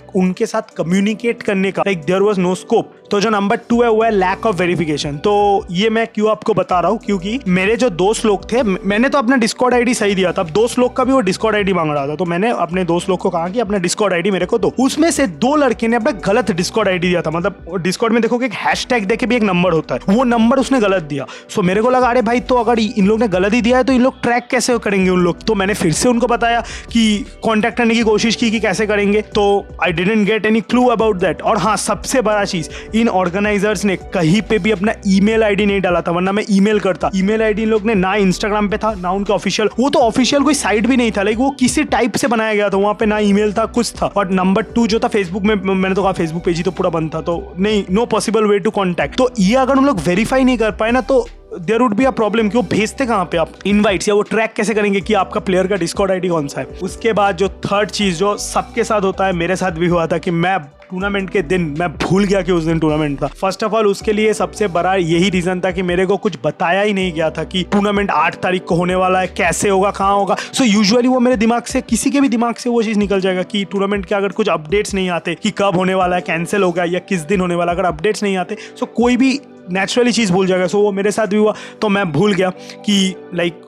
साथ 0.48 0.76
कम्युनिकेट 0.78 1.44
करने 1.44 1.72
का 1.72 1.84
like 1.88 2.04
there 2.06 2.22
was 2.22 2.40
no 2.40 2.56
scope 2.56 2.94
तो 3.12 3.20
जो 3.22 3.30
नंबर 3.30 3.56
टू 3.70 3.82
है, 3.84 3.90
वो 3.90 4.02
है 4.04 4.10
लैक 4.12 4.46
ऑफ़ 4.46 4.56
वेरिफिकेशन 4.56 5.18
तो 5.18 5.66
ये 5.72 5.90
मैं 5.90 6.06
क्यों 6.08 6.30
आपको 6.32 6.54
बता 6.54 6.80
रहा 6.80 6.92
हूँ? 6.92 7.00
क्योंकि 7.00 7.40
मेरे 7.48 7.76
जो 7.76 7.90
दोस्त 7.92 8.26
लोग 8.26 8.52
थे 8.52 8.64
मैंने 8.64 9.10
तो 9.10 9.18
अपना 9.18 9.36
डिस्कॉर्ड 9.38 9.74
आईडी 9.74 9.94
सही 9.94 10.16
दिया 10.16 10.32
था। 10.32 10.42
अब 10.42 10.50
दोस्त 10.50 10.80
लोग 10.80 10.96
का 10.96 11.04
भी 11.04 11.12
वो 11.12 11.20
डिस्कॉर्ड 11.22 11.56
आईडी 11.56 11.74
मांग 11.74 11.92
रहा 11.92 12.08
था। 12.08 12.16
तो 12.16 12.26
मैंने 12.26 12.50
अपने 12.52 12.84
दोस्त 12.84 13.10
लोग 13.10 13.20
को 13.20 13.30
कहा 13.30 13.48
कि 13.50 13.60
अपना 13.60 13.78
डिस्कॉर्ड 13.78 14.14
आईडी 14.14 14.32
मेरे 14.32 14.46
को 14.46 14.58
दो। 14.58 14.74
उसमें 14.80 15.10
से 15.12 15.28
दो 15.38 15.56
लड़के 15.56 15.88
ने 15.88 15.96
अपना 15.96 16.12
गलत 16.26 16.52
डिस्कॉर्ड 16.52 16.90
आईडी 16.90 17.08
दिया 17.08 17.22
था। 17.22 17.32
मतलब 17.32 17.78
डिस्कॉर्ड 17.84 18.14
में 18.14 18.22
देखो 18.22 18.38
कि 18.38 18.46
एक 18.46 18.54
हैश 18.56 18.86
टैग 18.90 19.06
देखे 19.06 19.26
भी 19.26 19.36
एक 19.36 19.44
नंबर 19.44 19.74
होता 19.74 19.96
है। 19.96 20.16
वो 20.16 20.24
नंबर 20.24 20.60
उसने 20.60 20.80
गलत 20.80 21.04
दिया। 21.04 21.26
सो 21.50 21.62
मेरे 21.62 21.82
को 21.82 21.90
लगा, 21.90 22.08
अरे 22.08 22.22
भाई 22.22 22.40
तो 22.40 22.56
अगर 22.56 22.80
इन 22.80 23.08
लोग 23.08 23.20
ने 23.20 23.28
गलत 23.28 23.54
ही 23.54 23.62
दिया 23.62 23.78
है 23.78 23.84
तो 23.84 23.94
इन 23.94 24.02
लोग 24.02 24.22
ट्रैक 24.22 24.48
कैसे 24.52 24.78
करेंगे 24.80 25.10
उन 25.10 25.20
लोग? 25.20 25.44
तो 25.44 25.56
मैंने 25.56 25.74
फिर 25.74 25.92
से 25.94 26.10
उनको 26.10 26.28
बताया 26.28 26.62
कि 26.92 27.26
कॉन्टैक्ट 27.44 27.78
करने 27.78 27.96
की 27.96 28.02
कोशिश 28.02 28.36
की 28.36 28.52
कि 28.52 28.60
कैसे 28.60 28.88
करेंगे। 28.88 29.22
तो 29.36 29.66
I 29.84 29.92
didn't 29.94 30.26
get 30.28 30.46
any 30.46 30.62
clue 30.62 30.86
about 30.88 31.18
that 31.18 31.42
और 31.42 31.58
हाँ 31.58 31.76
सबसे 31.78 32.22
बड़ा 32.22 32.44
चीज़ 32.46 32.70
इन 32.98 33.10
ऑर्गेनाइजर्स 33.10 33.86
ने 33.86 33.96
कहीं 34.14 34.42
पे 34.42 34.58
भी 34.60 34.72
अपना 34.72 34.94
ईमेल 35.08 35.44
आईडी 35.44 35.66
नहीं 35.66 35.82
डाला 35.82 36.02
था, 36.02 36.12
वरना 36.12 36.32
मैं 36.32 36.44
ईमेल 36.52 36.80
करता। 36.80 37.10
ईमेल 37.16 37.42
आईडी 37.44 37.66
लोग 37.66 37.86
ने 37.86 37.94
ना 37.96 38.14
इंस्टाग्राम 38.18 38.70
पे 38.70 38.78
था, 38.78 38.94
ना 38.94 39.12
उनका 39.12 39.34
ऑफिशियल 39.34 39.70
वो 39.80 39.90
तो 39.90 40.00
ऑफिशियल 40.00 40.44
कोई 40.44 40.54
साइट 40.56 40.88
भी 40.88 40.98
नहीं 40.98 41.12
था 41.12 41.24
लाइक 41.24 41.38
वो 41.38 41.50
किसी 41.60 41.84
टाइप 41.86 42.16
से 42.18 42.28
बनाया 42.28 42.54
गया 42.54 42.70
था, 42.70 42.78
वहाँ 42.78 42.94
पे 42.94 43.06
ना 43.06 43.20
ईमेल 43.22 43.54
था, 43.54 43.66
कुछ 43.68 43.94
था। 43.94 44.06
और 44.08 44.32
नंबर 44.32 44.62
टू 44.76 44.88
जो 44.88 45.00
था 45.00 45.08
फेसबुक 45.10 45.44
में 45.44 45.56
मैंने 45.56 45.96
तो 45.96 46.04
कहा 46.04 46.12
फेसबुक 46.14 46.44
पेज 46.46 46.58
ही 46.58 46.64
तो 46.64 46.72
पूरा 46.72 46.90
बंद 46.90 47.14
था 47.16 47.22
तो 47.22 47.42
नहीं 47.60 47.84
no 47.92 48.06
possible 48.08 48.46
way 48.46 48.60
to 48.60 48.72
contact 48.72 49.18
तो 49.18 49.30
ये 49.40 49.56
अगर 49.58 49.78
हम 49.78 49.86
लोग 49.86 50.00
वेरीफाई 50.00 50.44
नहीं 50.44 50.58
कर 50.58 50.72
पाए 50.74 50.92
ना 50.92 51.02
तो 51.02 51.26
there 51.60 51.82
would 51.82 51.94
be 51.94 52.06
a 52.06 52.12
problem 52.12 52.50
कि 52.50 52.58
वो 52.58 52.64
भेजते 52.72 53.06
कहाँ 53.06 53.26
पे 53.26 53.38
आप 53.38 53.52
इनवाइट्स 53.66 54.08
या 54.10 54.16
वो 54.16 54.22
ट्रैक 54.22 54.54
कैसे 54.54 54.74
करेंगे 54.74 55.02
कि 55.02 55.14
आपका 55.14 55.40
प्लेयर 55.40 55.68
का 55.68 55.76
डिस्कॉर्ड 55.76 56.12
आईडी 56.12 56.28
कौन 56.28 56.48
सा 56.48 56.62
है? 56.62 56.68
उसके 56.84 57.14
बाद 57.14 57.38
जो 57.38 57.50
थर्ड 57.50 57.90
चीज़ 57.90 58.18
जो 58.18 58.36
सबके 58.38 58.84
साथ 58.84 59.02
होता 59.02 59.26
है 59.26 59.34
मेरे 59.34 59.56
साथ 59.56 59.72
भी 59.72 59.88
हुआ 59.88 60.08
था 60.08 60.18
कि 60.18 60.32
मैं 60.32 60.58
टूर्नामेंट 60.92 61.30
के 61.30 61.42
दिन 61.42 61.62
मैं 61.80 61.90
भूल 61.94 62.24
गया 62.24 62.42
कि 62.42 62.52
उस 62.52 62.64
दिन 62.64 62.80
टूर्नामेंट 62.80 63.22
था। 63.22 63.28
फ़र्स्ट 63.28 63.64
ऑफ़ 63.64 63.74
ऑल 63.74 63.88
उसके 63.88 64.14
लिए 64.14 64.34
सबसे 64.34 64.68
बड़ा 64.68 64.94
यही 64.96 65.30
रीजन 65.30 65.60
था 65.60 65.72
कि 65.72 65.82
मेरे 65.82 66.06
को 66.06 66.18
कुछ 66.18 66.38
बताया 66.46 66.82
ही 66.82 66.94
नहीं 66.94 67.12
गया 67.14 67.30
था 67.30 67.44
कि 67.44 67.64
टूर्नामेंट 67.64 68.12
आठ 68.12 68.36
तारीख 68.36 68.64
को 68.64 68.76
होने 68.76 68.96
वाला 68.96 69.20
है 69.20 69.28
कैसे 69.28 69.70
होगा 69.70 69.92
कहाँ 69.92 70.16
होगा। 70.16 70.36
सो 70.36 70.64
so, 70.64 70.70
यूजुअली 70.70 71.08
वो 71.08 71.20
मेरे 71.20 71.38
दिमाग 71.38 71.64
से 71.64 71.82
किसी 71.82 72.12
के 72.12 72.22
भी 72.22 72.30
दिमाग 72.30 72.56
से 72.56 72.70
वो 72.70 72.84
चीज़ 72.84 72.98
निकल 73.00 73.22
जाएगा 73.22 73.44
कि 73.44 73.64
टूर्नामेंट 73.66 74.06
के 74.06 74.16
अगर 74.16 74.30
कुछ 74.30 74.50
अपडेट्स 74.50 74.94
नहीं 74.94 75.10
आते 75.10 75.36
कि 75.36 75.52
कब 75.58 75.78
होने 75.78 75.96
वाला 75.96 76.16
है 76.16 76.22
कैंसिल 76.22 76.64
होगा 76.64 76.84
या 76.84 77.00
किस 77.00 77.22
दिन 77.22 77.42
होने 77.42 77.56
वाला 77.56 77.72
अगर 77.72 77.86
अपडेट्स 77.86 78.24
नहीं 78.24 78.38
आते 78.38 78.56
सो 78.56 78.86
so, 78.86 78.92
कोई 78.92 79.18
भी 79.18 79.40
नेचुरली 79.72 80.12
चीज़ 80.12 80.32
भूल 80.34 80.48
जाएगा। 80.48 80.68
सो 80.68 80.80
वो 80.80 80.92
मेरे 80.92 81.12
साथ 81.12 81.28
भी 81.28 81.38
हुआ 81.38 81.54
तो 81.82 81.90
मैं 81.90 82.12
भूल 82.12 82.34
गया 82.34 82.50
कि 82.86 83.16
लाइक 83.36 83.62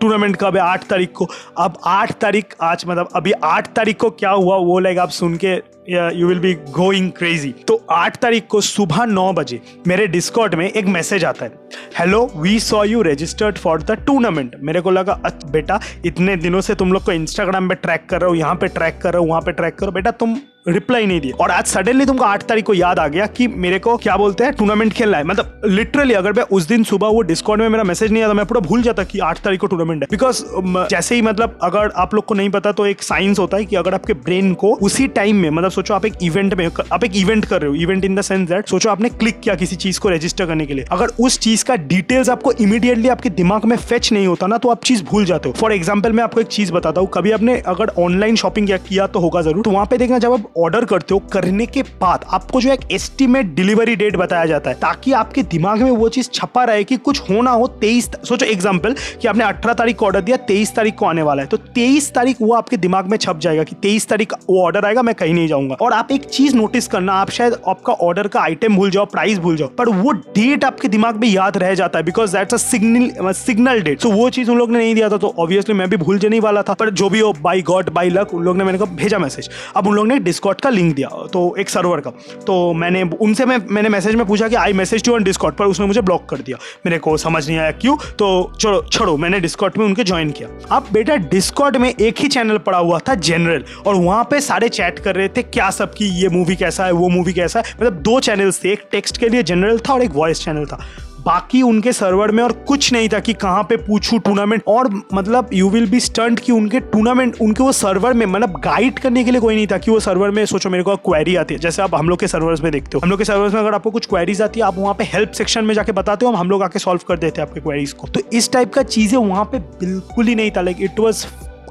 टूर्नामेंट 0.00 0.36
कब 0.36 0.56
है? 0.56 0.62
आठ 0.62 0.84
तारीख 0.84 1.12
को। 1.12 1.28
अब 1.58 1.78
आठ 1.86 2.12
तारीख, 2.12 2.54
आज 2.62 2.84
मतलब 2.88 3.08
अभी 3.14 3.32
आठ 3.32 3.72
तारीख 3.74 4.00
को 4.00 4.10
क्या 4.10 4.30
हुआ, 4.30 4.56
वो 4.56 4.78
लाइक 4.78 4.98
आप 4.98 5.10
सुन 5.10 5.36
के 5.36 5.56
you 5.90 6.26
will 6.28 6.38
be 6.38 6.52
going 6.70 7.10
crazy 7.12 7.50
तो 7.68 7.74
आठ 7.90 8.16
तारीख 8.16 8.46
को 8.50 8.60
सुबह 8.60 9.04
नौ 9.06 9.32
बजे 9.32 9.60
मेरे 9.88 10.06
डिस्कॉर्ड 10.06 10.54
में 10.54 10.68
एक 10.68 10.86
मैसेज 10.86 11.24
आता 11.24 11.44
है। 11.44 11.58
Hello 11.98 12.20
we 12.36 12.58
saw 12.60 12.82
you 12.84 13.00
registered 13.02 13.58
for 13.58 13.82
the 13.82 13.96
tournament 14.06 14.54
मेरे 14.60 14.80
को 14.80 14.90
लगा 14.90 15.20
बेटा, 15.46 15.80
इतने 16.04 16.36
दिनों 16.36 16.60
से 16.60 16.74
तुम 16.74 16.92
लोग 16.92 17.04
को 17.04 17.12
इंस्टाग्राम 17.12 17.68
पे 17.68 17.74
ट्रैक 17.76 18.06
कर 18.10 18.20
रहे 18.20 18.30
हो, 18.30 18.34
यहाँ 18.36 18.54
पे 18.54 18.66
ट्रैक 18.68 18.98
कर 19.02 19.12
रहे 19.12 19.22
हो, 19.22 19.28
वहाँ 19.28 19.40
पे 19.40 19.52
ट्रैक 19.52 19.78
करो 19.78 19.92
बेटा, 19.92 20.10
तुम 20.12 20.36
रिप्लाई 20.68 21.06
नहीं 21.06 21.20
दिया 21.20 21.36
और 21.42 21.50
आज 21.50 21.66
सडनली 21.66 22.04
तुमको 22.06 22.24
आठ 22.24 22.42
तारीख 22.42 22.64
को 22.64 22.74
याद 22.74 22.98
आ 22.98 23.06
गया 23.08 23.26
कि 23.26 23.46
मेरे 23.48 23.78
को 23.78 23.96
क्या 23.96 24.16
बोलते 24.16 24.44
हैं 24.44 24.52
टूर्नामेंट 24.54 24.92
खेलना 24.92 25.18
है। 25.18 25.24
मतलब 25.24 25.62
लिटरली 25.66 26.14
अगर 26.14 26.32
मैं 26.32 26.42
उस 26.52 26.66
दिन 26.68 26.82
सुबह 26.84 27.08
वो 27.08 27.20
डिस्काउंट 27.22 27.60
में 27.60 27.68
मेरा 27.68 27.84
मैसेज 27.84 28.12
नहीं 28.12 28.22
आता, 28.22 28.34
मैं 28.34 28.44
पूरा 28.46 28.60
भूल 28.60 28.82
जाता 28.82 29.04
कि 29.04 29.18
आठ 29.20 29.40
तारीख 29.44 29.60
को 29.60 29.66
टूर्नामेंट 29.66 30.02
है। 30.02 30.08
बिकॉज़ 30.10 30.42
जैसे 30.90 31.14
ही 31.14 31.22
मतलब 31.22 31.58
अगर 31.62 31.92
आप 31.96 32.14
लोग 32.14 32.24
को 32.24 32.34
नहीं 32.34 32.50
पता 32.50 32.72
तो 32.72 32.86
एक 32.86 33.02
साइंस 33.02 33.38
होता 33.38 33.56
है 33.56 33.64
कि 33.64 33.76
अगर 33.76 33.94
आपके 33.94 34.14
ब्रेन 34.20 34.52
को 34.54 34.74
उसी 34.82 35.06
टाइम 35.10 35.36
में 35.36 35.50
मतलब 35.50 35.70
सोचो 35.80 35.94
आप 35.94 36.04
एक 36.06 36.14
इवेंट 36.22 36.54
में 36.54 36.66
आप 36.92 37.04
एक 37.04 37.16
इवेंट 37.16 37.44
कर 37.44 37.60
रहे 37.60 37.68
हो 37.68 37.74
event 37.76 38.04
in 38.04 38.14
the 38.14 38.20
sense 38.22 38.48
that 38.48 38.68
सोचो 38.68 38.88
आपने 38.90 39.08
क्लिक 39.10 39.38
किया 39.40 39.54
किसी 39.56 39.76
चीज़ 39.78 40.00
को 40.00 40.08
रजिस्टर 40.08 40.46
करने 40.46 40.66
के 40.66 40.74
लिए। 40.74 40.84
अगर 40.92 41.10
उस 41.20 41.38
चीज़ 41.40 41.64
का 41.64 41.76
डिटेल्स 41.86 42.28
आपको 42.30 42.52
इमीडिएटली 42.60 43.08
आपके 43.08 43.30
दिमाग 43.32 43.64
में 43.64 43.76
फेच 43.78 44.12
नहीं 44.12 44.26
होता 44.26 44.46
ना 44.46 44.58
तो 44.58 44.68
आप 44.70 44.82
चीज़ 44.84 45.02
भूल 45.04 45.24
जाते 45.24 45.48
हो। 45.48 45.54
फॉर 45.58 45.72
एग्ज़ाम्पल 45.72 46.12
मैं 46.12 46.24
आपको 46.24 46.40
एक 46.40 46.46
चीज़ 46.48 46.72
बताता 46.72 47.00
हूँ। 47.00 47.08
कभी 47.14 47.30
आपने 47.30 47.56
अगर 47.66 47.92
ऑनलाइन 47.98 48.36
शॉपिंग 48.36 48.68
किया 48.80 49.06
तो 49.06 49.20
होगा 49.20 49.42
ज़रूर। 49.42 49.64
तो 49.64 49.70
वहाँ 49.70 49.86
पे 49.86 49.98
देखना, 49.98 50.18
जब 50.18 50.32
आप 50.32 50.52
ऑर्डर 50.58 50.84
करते 50.84 51.14
हो, 51.14 51.20
करने 51.32 51.66
के 51.68 51.82
बाद 52.00 52.24
आपको 52.30 52.60
जो 52.60 52.72
एक 52.72 52.80
एस्टिमेट 52.92 53.54
डिलीवरी 53.54 53.96
डेट 53.96 54.16
बताया 54.16 54.46
जाता 54.46 54.70
है, 54.70 54.76
ताकि 54.78 55.12
आपके 55.14 55.42
दिमाग 55.48 55.82
में 55.82 55.90
वो 55.92 56.08
चीज़ 56.10 56.28
छपा 56.34 56.64
रहे 56.64 56.84
कि 56.84 56.96
कुछ 56.98 57.20
होना 57.30 57.50
हो 57.52 57.66
तेईस 57.80 58.10
सोचो 58.24 58.46
एग्ज़ाम्पल 58.46 58.94
कि 59.22 59.28
आपने 59.28 59.44
अठारह 59.44 59.74
तारीख 59.74 59.96
को 59.96 60.06
ऑर्डर 60.06 60.20
दिया, 60.20 60.36
तेईस 60.44 60.74
तारीख 60.74 60.94
को 60.94 61.06
आने 61.06 61.22
वाला 61.22 61.42
है। 61.42 61.48
तो 61.48 61.56
तेईस 61.56 62.12
तारीख 62.14 62.42
वो 62.42 62.54
आपके 62.54 62.76
दिमाग 62.78 63.10
में 63.10 63.16
छप 63.18 63.38
जाएगा 63.38 63.64
कि 63.64 63.76
तेईस 63.82 64.08
तारीख 64.08 64.34
वो 64.48 64.64
ऑर्डर 64.64 64.84
आएगा, 64.84 65.02
मैं 65.02 65.14
कहीं 65.14 65.34
नहीं 65.34 65.48
जाऊँगा 65.60 65.76
और 65.80 65.92
आप 65.92 66.12
एक 66.12 66.24
चीज़ 66.26 66.56
नोटिस 66.56 66.86
करना, 66.88 67.12
आप 67.14 67.30
शायद 67.30 67.54
आपका 67.68 67.92
ऑर्डर 67.92 68.28
का 68.28 68.40
आइटम 68.40 68.76
भूल 68.76 68.90
जाओ 68.90 69.04
प्राइस 69.06 69.38
भूल 69.38 69.56
जाओ, 69.56 69.68
पर 69.68 69.88
वो 69.90 70.12
डेट 70.12 70.64
आपके 70.64 70.88
दिमाग 70.88 71.16
में 71.16 71.28
याद 71.28 71.56
रह 71.58 71.74
जाता 71.74 71.98
है 71.98 72.04
because 72.04 72.36
that's 72.36 72.54
a 72.54 72.56
signal 72.58 73.32
signal 73.34 73.80
date 73.82 74.00
तो 74.00 74.10
वो 74.10 74.28
चीज़ 74.30 74.50
उन 74.50 74.58
लोग 74.58 74.70
ने 74.70 74.78
नहीं 74.78 74.94
दिया 74.94 75.08
था 75.10 75.16
तो 75.16 75.34
ऑब्वियसली 75.38 75.74
मैं 75.74 75.88
भी 75.90 75.96
भूल 75.96 76.18
जाने 76.18 76.40
वाला 76.40 76.62
था, 76.62 76.74
पर 76.74 76.90
जो 76.92 77.08
भी 77.10 77.20
हो 77.20 77.32
बाई 77.40 77.62
गॉड 77.62 77.90
बाई 77.92 78.10
लक 78.10 78.34
उन 78.34 78.42
लोग 78.44 78.56
ने 78.56 78.64
मैंने 78.64 78.78
कहा 78.78 78.94
भेजा 78.96 79.18
मैसेज 79.18 79.50
अब 79.76 79.86
उन 79.86 79.94
लोग 79.94 80.06
ने 80.06 80.18
डिस्कॉट 80.20 80.60
का 80.60 80.70
लिंक 80.70 80.94
दिया 80.96 81.08
तो 81.32 81.54
एक 81.58 81.70
सर्वर 81.70 82.00
का। 82.00 82.10
तो 82.46 82.72
मैंने, 82.74 83.02
उनसे 83.02 83.44
मैं, 83.44 83.58
मैंने 83.70 83.88
मैसेज 83.88 84.14
में 84.14 84.24
पूछा 84.26 84.48
कि 84.48 84.54
I 84.56 84.72
message 84.72 85.04
to 85.04 85.14
on 85.14 85.24
Discord 85.24 85.56
पर 85.56 85.66
उसने 85.66 85.86
मुझे 85.86 86.00
ब्लॉक 86.00 86.28
कर 86.30 86.38
दिया। 86.38 86.58
मेरे 86.86 86.98
को 86.98 87.16
समझ 87.16 87.46
नहीं 87.48 87.58
आया 87.58 87.70
क्यों 87.72 87.96
तो 88.18 88.30
चलो, 88.60 88.82
छोड़ो, 88.82 89.16
मैंने 89.16 89.40
डिस्कॉट 89.40 89.78
में 89.78 89.84
उनके 89.86 90.04
ज्वाइन 90.04 90.30
किया। 90.30 90.48
अब 90.76 90.88
बेटा 90.92 91.16
डिस्कॉट 91.30 91.76
में 91.76 91.88
एक 91.90 92.20
ही 92.20 92.28
चैनल 92.28 92.58
पड़ा 92.60 92.78
हुआ 92.78 92.98
था 93.08 93.14
जनरल 93.20 93.64
और 93.86 93.94
वहाँ 93.94 94.24
पे 94.24 94.40
सारे 94.40 94.68
चैट 94.70 94.98
कर 94.98 95.14
रहे 95.14 95.28
थे 95.28 95.42
क्या 95.52 95.70
सब 95.70 95.94
की 95.94 96.08
ये 96.22 96.28
मूवी 96.28 96.56
कैसा 96.56 96.84
है, 96.84 96.92
वो 96.92 97.08
मूवी 97.08 97.32
कैसा 97.32 97.60
है? 97.60 97.74
मतलब 97.76 98.02
दो 98.02 98.18
चैनल्स 98.20 98.64
थे, 98.64 98.72
एक 98.72 98.88
टेक्स्ट 98.92 99.16
के 99.16 99.28
लिए 99.28 99.42
जनरल 99.42 99.78
था 99.78 99.92
और 99.92 100.02
एक 100.02 100.10
वॉइस 100.10 100.44
चैनल 100.44 100.66
था। 100.66 100.84
बाकी 101.20 101.60
उनके 101.62 101.92
सर्वर 101.92 102.30
में 102.30 102.42
और 102.42 102.52
कुछ 102.68 102.92
नहीं 102.92 103.08
था 103.08 103.18
कि 103.18 103.32
कहाँ 103.32 103.62
पे 103.62 103.76
पूछूँ 103.76 104.18
टूर्नामेंट 104.18 104.62
और 104.68 104.88
मतलब 105.14 105.50
यू 105.52 105.68
विल 105.70 105.88
बी 105.90 105.98
स्टंट 106.00 106.40
कि 106.40 106.52
उनके 106.52 106.80
टूर्नामेंट 106.82 107.36
उनके 107.40 107.62
वो 107.62 107.72
सर्वर 107.72 108.12
में 108.12 108.24
मतलब 108.26 108.60
गाइड 108.60 108.98
करने 108.98 109.24
के 109.24 109.30
लिए 109.30 109.40
कोई 109.40 109.54
नहीं 109.54 109.66
था 109.66 109.78
कि 109.78 109.90
वो 109.90 109.98
सर्वर 110.00 110.30
में, 110.30 110.44
सोचो 110.46 110.70
मेरे 110.70 110.84
को 110.84 110.96
क्वेरी 110.98 111.36
आती 111.36 111.54
है। 111.54 111.60
जैसे 111.60 111.82
आप 111.82 111.94
हम 111.94 112.08
लोग 112.08 112.18
के 112.20 112.28
सर्वर्स 112.28 112.62
में 112.62 112.70
देखते 112.72 112.90
हो। 112.94 113.00
हम 113.04 113.10
लोग 113.10 113.18
के 113.18 113.24
सर्वर्स 113.24 113.54
में 113.54 113.60
अगर 113.60 113.74
आपको 113.74 113.90
कुछ 113.90 114.06
क्वेरीज 114.06 114.42
आती 114.42 114.60
है, 114.60 114.66
आप 114.66 114.78
वहाँ 114.78 114.94
पे 114.94 115.04
हेल्प 115.04 115.32
सेक्शन 115.32 115.64
में 115.64 115.74
जाके 115.74 115.92
बताते 115.92 116.26
हो, 116.26 116.32
हम 116.32 116.50
लोग 116.50 116.62
आके 116.62 116.78
सॉल्व 116.78 117.00
कर 117.08 117.18
देते 117.18 117.40
हैं 117.40 117.48
आपके 117.48 117.60
क्वेरीज 117.60 117.92
को। 117.92 118.08
तो 118.08 118.20
इस 118.32 118.50
टाइप 118.52 118.72
का 118.74 118.82
चीज़ें 118.82 119.18
वहाँ 119.18 119.44
पे 119.44 119.58
बिल्कुल 119.58 120.26
ही 120.26 120.34
नहीं 120.34 120.50
था। 120.50 120.60
Like 120.60 120.82
it 120.82 121.00
was 121.00 121.24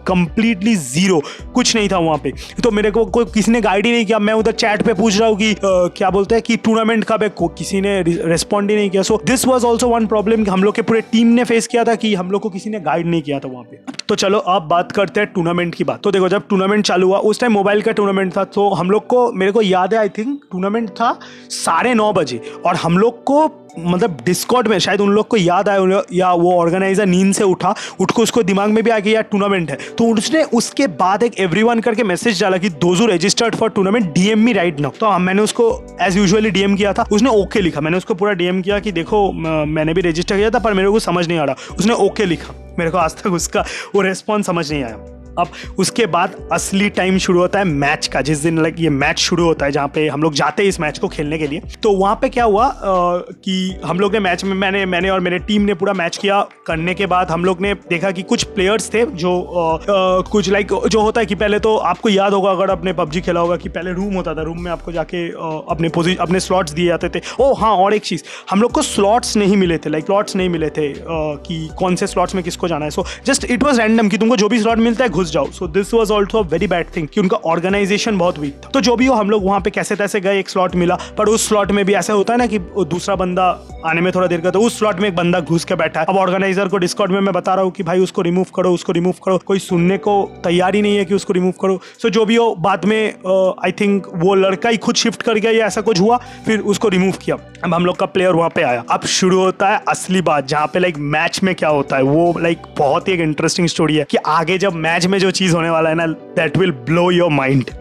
completely 0.10 0.76
zero 0.76 1.22
कुछ 1.56 1.76
नहीं 1.76 1.90
था 1.90 1.98
वहाँ 2.00 2.18
पे। 2.24 2.34
तो 2.64 2.72
मेरे 2.72 2.92
को 2.92 3.06
कोई 3.08 3.26
किसी 3.34 3.52
ने 3.52 3.62
गाइड 3.62 3.86
ही 3.86 3.92
नहीं 3.92 4.06
किया। 4.06 4.20
मैं 4.20 4.34
उधर 4.34 4.52
चैट 4.54 4.82
पे 4.82 4.94
पूछ 4.94 5.20
रहा 5.20 5.30
हूँ 5.30 5.38
कि 5.38 5.52
आ, 5.52 5.58
क्या 5.98 6.10
बोलते 6.10 6.36
हैं 6.36 6.42
कि 6.42 6.58
टूर्नामेंट 6.58 7.04
कब 7.04 7.24
है? 7.24 7.30
किसी 7.40 7.80
ने 7.82 8.02
रिस्पॉन्ड 8.02 8.72
ही 8.72 8.76
नहीं 8.76 8.90
किया। 8.90 9.02
So 9.04 9.20
this 9.26 9.46
was 9.48 9.66
also 9.66 9.88
one 9.88 10.06
problem 10.08 10.44
हम 10.50 10.64
लोग 10.64 10.76
के 10.76 10.82
पूरे 10.82 11.02
टीम 11.12 11.28
ने 11.28 11.44
फेस 11.44 11.68
किया 11.68 11.84
था 11.84 11.96
कि 11.96 12.14
हम 12.16 12.32
लोग 12.32 12.42
को 12.42 12.50
किसी 12.50 12.70
ने 12.70 12.80
गाइड 12.80 13.08
नहीं 13.08 13.22
किया 13.22 13.40
था 13.40 13.48
वहाँ 13.48 13.64
पे। 13.64 13.80
तो 14.08 14.16
चलो 14.16 14.38
अब 14.38 14.68
बात 14.68 14.92
करते 14.92 15.20
हैं 15.20 15.32
टूर्नामेंट 15.34 15.76
की 15.76 15.84
बात। 15.84 16.02
तो 16.04 16.12
देखो 16.12 16.30
जब 16.30 16.48
टूर्नामेंट 16.50 16.86
चालू 16.86 17.08
हुआ 17.08 17.18
उस 17.20 17.40
टाइम 17.40 17.54
मोबाइल 17.54 17.82
का 17.82 17.92
टूर्नामेंट 17.92 18.36
था। 18.38 18.44
तो 18.46 18.70
हम 18.70 18.92
लोग 18.92 19.08
को 19.08 19.32
मेरे 19.34 19.52
को 19.52 19.62
याद 19.62 19.94
है 19.94 20.00
आई 20.00 20.10
थिंक 20.10 20.42
टूर्नामेंट 20.52 20.90
था 20.90 21.18
साढ़े 21.50 21.94
नौ 21.94 22.12
बजे। 22.14 22.42
और 22.66 22.76
हम 22.76 22.98
लोग 22.98 23.24
को 23.24 23.48
मतलब 23.80 24.18
डिस्कॉट 24.26 24.68
में 24.68 24.78
शायद 24.80 25.02
उन 25.02 25.10
लोग 25.10 25.28
को 25.28 25.38
याद 25.38 25.70
आया 25.70 26.02
या 26.14 26.32
वो 26.34 26.54
ऑर्गेनाइजर 26.54 27.06
नींद 27.06 27.34
से 27.34 27.44
उठा 27.44 27.76
उठ 28.00 28.12
को 28.12 28.22
उसको 28.22 28.44
दिमाग 28.44 28.70
में 28.70 28.84
भी 28.84 28.92
आ 28.92 29.00
गया, 29.00 29.14
यार 29.14 29.24
टूर्नामेंट 29.24 29.72
है. 29.72 29.78
तो 29.98 30.14
उसने 30.14 30.44
उसके 30.44 30.88
बाद 30.88 31.24
एक 31.24 31.40
एवरी 31.40 31.82
करके 31.82 32.04
मैसेज 32.04 32.42
डाला 32.42 32.58
कि, 32.58 32.70
those who 32.70 33.06
registered 33.06 33.56
for 33.56 33.70
tournament 33.70 34.14
DM 34.14 34.40
me 34.40 34.54
right 34.54 34.80
now 34.80 34.92
तो 34.92 35.18
मैंने 35.20 35.42
उसको 35.42 35.98
एज 36.02 36.18
यूजली 36.18 36.52
डीएम 36.52 36.76
किया 36.76 36.94
था। 36.94 37.06
उसने 37.12 37.30
ओके 37.30 37.62
लिखा। 37.62 37.82
मैंने 37.82 37.98
उसको 37.98 38.14
पूरा 38.14 38.34
डीएम 38.34 38.62
किया 38.62 38.80
कि, 38.80 38.92
देखो 38.92 39.32
मैंने 39.32 39.94
भी 39.94 40.02
रजिस्टर 40.02 40.38
किया 40.38 40.50
था, 40.50 40.60
पर 40.60 40.74
मेरे 40.74 40.90
को 40.90 41.00
समझ 41.00 41.28
नहीं 41.28 41.40
आ 41.40 41.44
रहा। 41.44 41.76
उसने 41.78 41.94
ओके 41.94 42.26
लिखा। 42.26 42.76
मेरे 42.80 42.92
को 42.92 42.98
आज 42.98 43.16
तक 43.16 43.28
उसका 43.28 43.66
वो 43.96 44.02
रेस्पॉन्स 44.02 44.46
समझ 44.46 44.72
नहीं 44.72 44.84
आया। 44.84 45.19
अब 45.40 45.48
उसके 45.78 46.06
बाद 46.06 46.36
असली 46.52 46.90
टाइम 46.90 47.18
शुरू 47.18 47.40
होता 47.40 47.60
है 47.60 47.66
मैच 47.66 48.08
का 48.08 48.22
जिस 48.22 48.40
दिन 48.40 48.62
लाइक 48.62 48.76
ये 48.80 48.90
मैच 48.90 49.20
शुरू 49.20 49.44
होता 49.44 49.66
है 49.66 49.72
जहाँ 49.72 49.88
पे 49.88 50.08
हम 50.08 50.24
लोग 50.24 50.34
जाते 50.34 50.64
हैं 50.64 50.70
इस 50.70 50.80
मैच 50.80 50.98
को 51.00 51.08
खेलने 51.08 51.38
के 51.38 51.48
लिए। 51.48 51.62
तो 51.84 51.92
वहाँ 51.92 52.16
पे 52.16 52.30
क्या 52.30 52.44
हुआ 52.44 52.66
आ, 52.66 53.18
कि 53.18 53.80
हम 53.86 54.00
लोग 54.00 54.14
ने 54.14 54.20
मैच 54.20 54.44
में 54.44 54.54
मैंने 54.56 54.86
मैंने 54.86 55.10
और 55.10 55.20
मेरे 55.20 55.40
टीम 55.40 55.62
ने 55.62 55.74
पूरा 55.74 55.94
मैच 55.94 56.18
किया। 56.18 56.42
करने 56.68 56.94
के 56.94 57.06
बाद 57.06 57.32
हम 57.32 57.46
लोग 57.46 57.62
ने 57.62 57.74
देखा 57.90 58.12
कि 58.12 58.22
कुछ 58.24 58.44
प्लेयर्स 58.46 58.94
थे 58.94 59.06
जो 59.06 59.32
आ, 59.42 59.74
आ, 59.74 60.22
कुछ 60.32 60.50
लाइक 60.50 60.74
जो 60.88 61.02
होता 61.02 61.22
है 61.22 61.26
कि 61.26 61.36
पहले 61.36 61.60
तो 61.60 61.76
आपको 61.78 62.10
याद 62.10 62.34
होगा 62.34 62.52
अगर 62.52 62.72
आपने 62.72 62.94
पबजी 62.94 63.22
खेला 63.22 63.40
होगा 63.40 63.56
कि 63.56 63.70
पहले 63.70 63.94
रूम 63.94 64.14
होता 64.14 64.34
था 64.34 64.42
रूम 64.42 64.62
में 64.62 64.72
आपको 64.72 64.92
जाके 64.92 65.28
अपने 65.72 65.90
पोजिशन 65.90 66.24
अपने 66.24 66.40
स्लॉट्स 66.40 66.74
दिए 66.74 66.88
जाते 66.88 67.10
थे। 67.10 67.22
ओ 67.40 67.54
हाँ 67.54 67.72
और 67.76 67.94
एक 67.94 68.02
चीज़ 68.02 68.24
हम 68.52 68.62
लोग 68.62 68.72
को 68.72 68.82
स्लॉट्स 68.82 69.36
नहीं 69.38 69.58
मिले 69.58 69.78
थे 69.78 69.90
लाइक 69.90 70.06
स्लॉट्स 70.06 70.36
नहीं 70.36 70.50
मिले 70.50 70.70
थे 70.70 70.94
कि 71.00 71.70
कौन 71.78 71.96
से 71.96 72.08
स्लॉट्स 72.08 72.36
में 72.36 72.44
किसको 72.44 72.68
जाना 72.68 72.86
है। 72.86 72.92
So 72.92 73.06
just 73.26 73.46
it 73.52 73.64
was 73.64 73.82
random 73.82 74.10
कि 74.10 74.18
तुमको 74.18 74.36
जो 74.36 74.50
भी 74.50 74.60
स्लॉट 74.60 74.78
मिलता 74.78 75.04
है 75.04 75.10
घुस 75.20 75.32
जाओ। 75.32 75.50
So 75.52 75.68
this 75.70 75.94
was 75.94 76.12
also 76.14 76.44
very 76.46 76.68
bad 76.68 76.88
thing 76.96 77.08
कि 77.08 77.22
उनका 77.22 77.38
ऑर्गेनाइजेशन 77.46 78.18
बहुत 78.18 78.40
वीक 78.40 78.54
था। 78.56 78.70
तो 78.70 78.82
जो 78.82 78.96
भी 78.96 79.06
हो, 79.06 79.16
हम 79.16 79.30
लोग 79.30 79.46
वहाँ 79.46 79.60
पे 79.62 79.70
कैसे 79.70 79.96
तैसे 79.96 80.20
गए, 80.22 80.40
एक 80.40 80.50
स्लॉट 80.50 80.76
मिला। 80.76 80.98
पर 81.18 81.30
उस 81.30 81.48
स्लॉट 81.48 81.72
में 81.72 81.86
भी 81.86 81.94
ऐसा 81.96 82.14
होता 82.14 82.34
है 82.34 82.40
ना 82.40 82.46
कि 82.48 82.60
दूसरा 82.60 83.16
बंदा 83.16 83.48
आने 83.86 84.02
में 84.02 84.12
थोड़ा 84.14 84.28
देर 84.28 84.42
का 84.42 84.52
तो 84.52 84.62
उस 84.62 84.78
स्लॉट 84.80 85.00
में 85.00 85.08
एक 85.10 85.16
बंदा 85.16 85.40
घुस 85.42 85.66
के 85.66 85.76
बैठा 85.76 86.00
है। 86.00 86.06
अब 86.10 86.18
ऑर्गेनाइजर 86.18 86.68
को 86.68 86.78
डिस्कॉट 86.78 87.10
में 87.10 87.20
मैं 87.20 87.34
बता 87.34 87.54
रहा 87.56 87.64
हूँ 87.64 87.72
कि 87.72 87.84
भाई 87.84 88.00
उसको 88.00 88.22
रिमूव 88.22 88.46
करो, 88.56 88.72
उसको 88.74 88.92
रिमूव 88.92 89.14
करो। 89.26 89.38
कोई 89.46 89.60
सुनने 89.60 89.98
को 89.98 90.14
तैयार 90.44 90.76
ही 90.76 90.82
नहीं 90.82 90.98
है 90.98 91.06
कि 91.06 91.14
उसको 91.14 91.34
रिमूव 91.34 91.54
करो। 91.62 91.80
सो 92.02 92.10
जो 92.10 92.26
भी 92.26 92.36
हो, 92.36 92.54
बाद 92.60 92.86
में 92.86 93.56
आई 93.66 93.72
थिंक 93.72 94.08
वो 94.16 94.36
लड़का 94.36 94.70
ही 94.70 94.78
खुद 94.78 94.96
शिफ्ट 94.96 95.22
कर 95.22 95.38
गया 95.38 95.52
या 95.52 95.66
ऐसा 95.66 95.82
कुछ 95.82 96.00
हुआ, 96.00 96.18
फिर 96.46 96.60
उसको 96.62 96.90
रिमूव 96.90 97.14
किया। 97.22 97.38
अब 97.64 97.74
हम 97.74 97.86
लोग 97.86 97.98
का 97.98 98.06
प्लेयर 98.08 98.32
वहाँ 98.32 98.50
पे 98.50 98.62
आया। 98.62 98.84
अब 98.92 99.06
शुरू 99.10 99.40
होता 99.40 99.70
है 99.70 99.82
असली 99.88 100.22
बात, 100.22 100.48
जहाँ 100.48 100.68
पे 100.68 100.80
लाइक 100.80 100.98
मैच 100.98 101.40
में 101.44 101.54
क्या 101.56 101.70
होता 101.70 101.98
है, 101.98 102.04
वो 102.04 102.34
लाइक 102.40 102.68
बहुत 102.78 103.08
ही 103.08 103.14
एक 103.14 103.20
इंटरेस्टिंग 103.20 103.68
स्टोरी 103.68 103.96
है 103.96 104.06
कि 104.12 104.18
आगे 104.28 104.58
जब 104.58 104.74
मैच 104.76 105.06
में 105.10 105.20
जो 105.20 105.32
चीज़ 105.32 105.56
होने 105.56 105.70
वाला 105.70 105.90
है 105.90 105.96
ना 105.96 106.08
that 106.08 106.58
will 106.58 106.72
blow 106.86 107.10
your 107.12 107.32
mind 107.32 107.72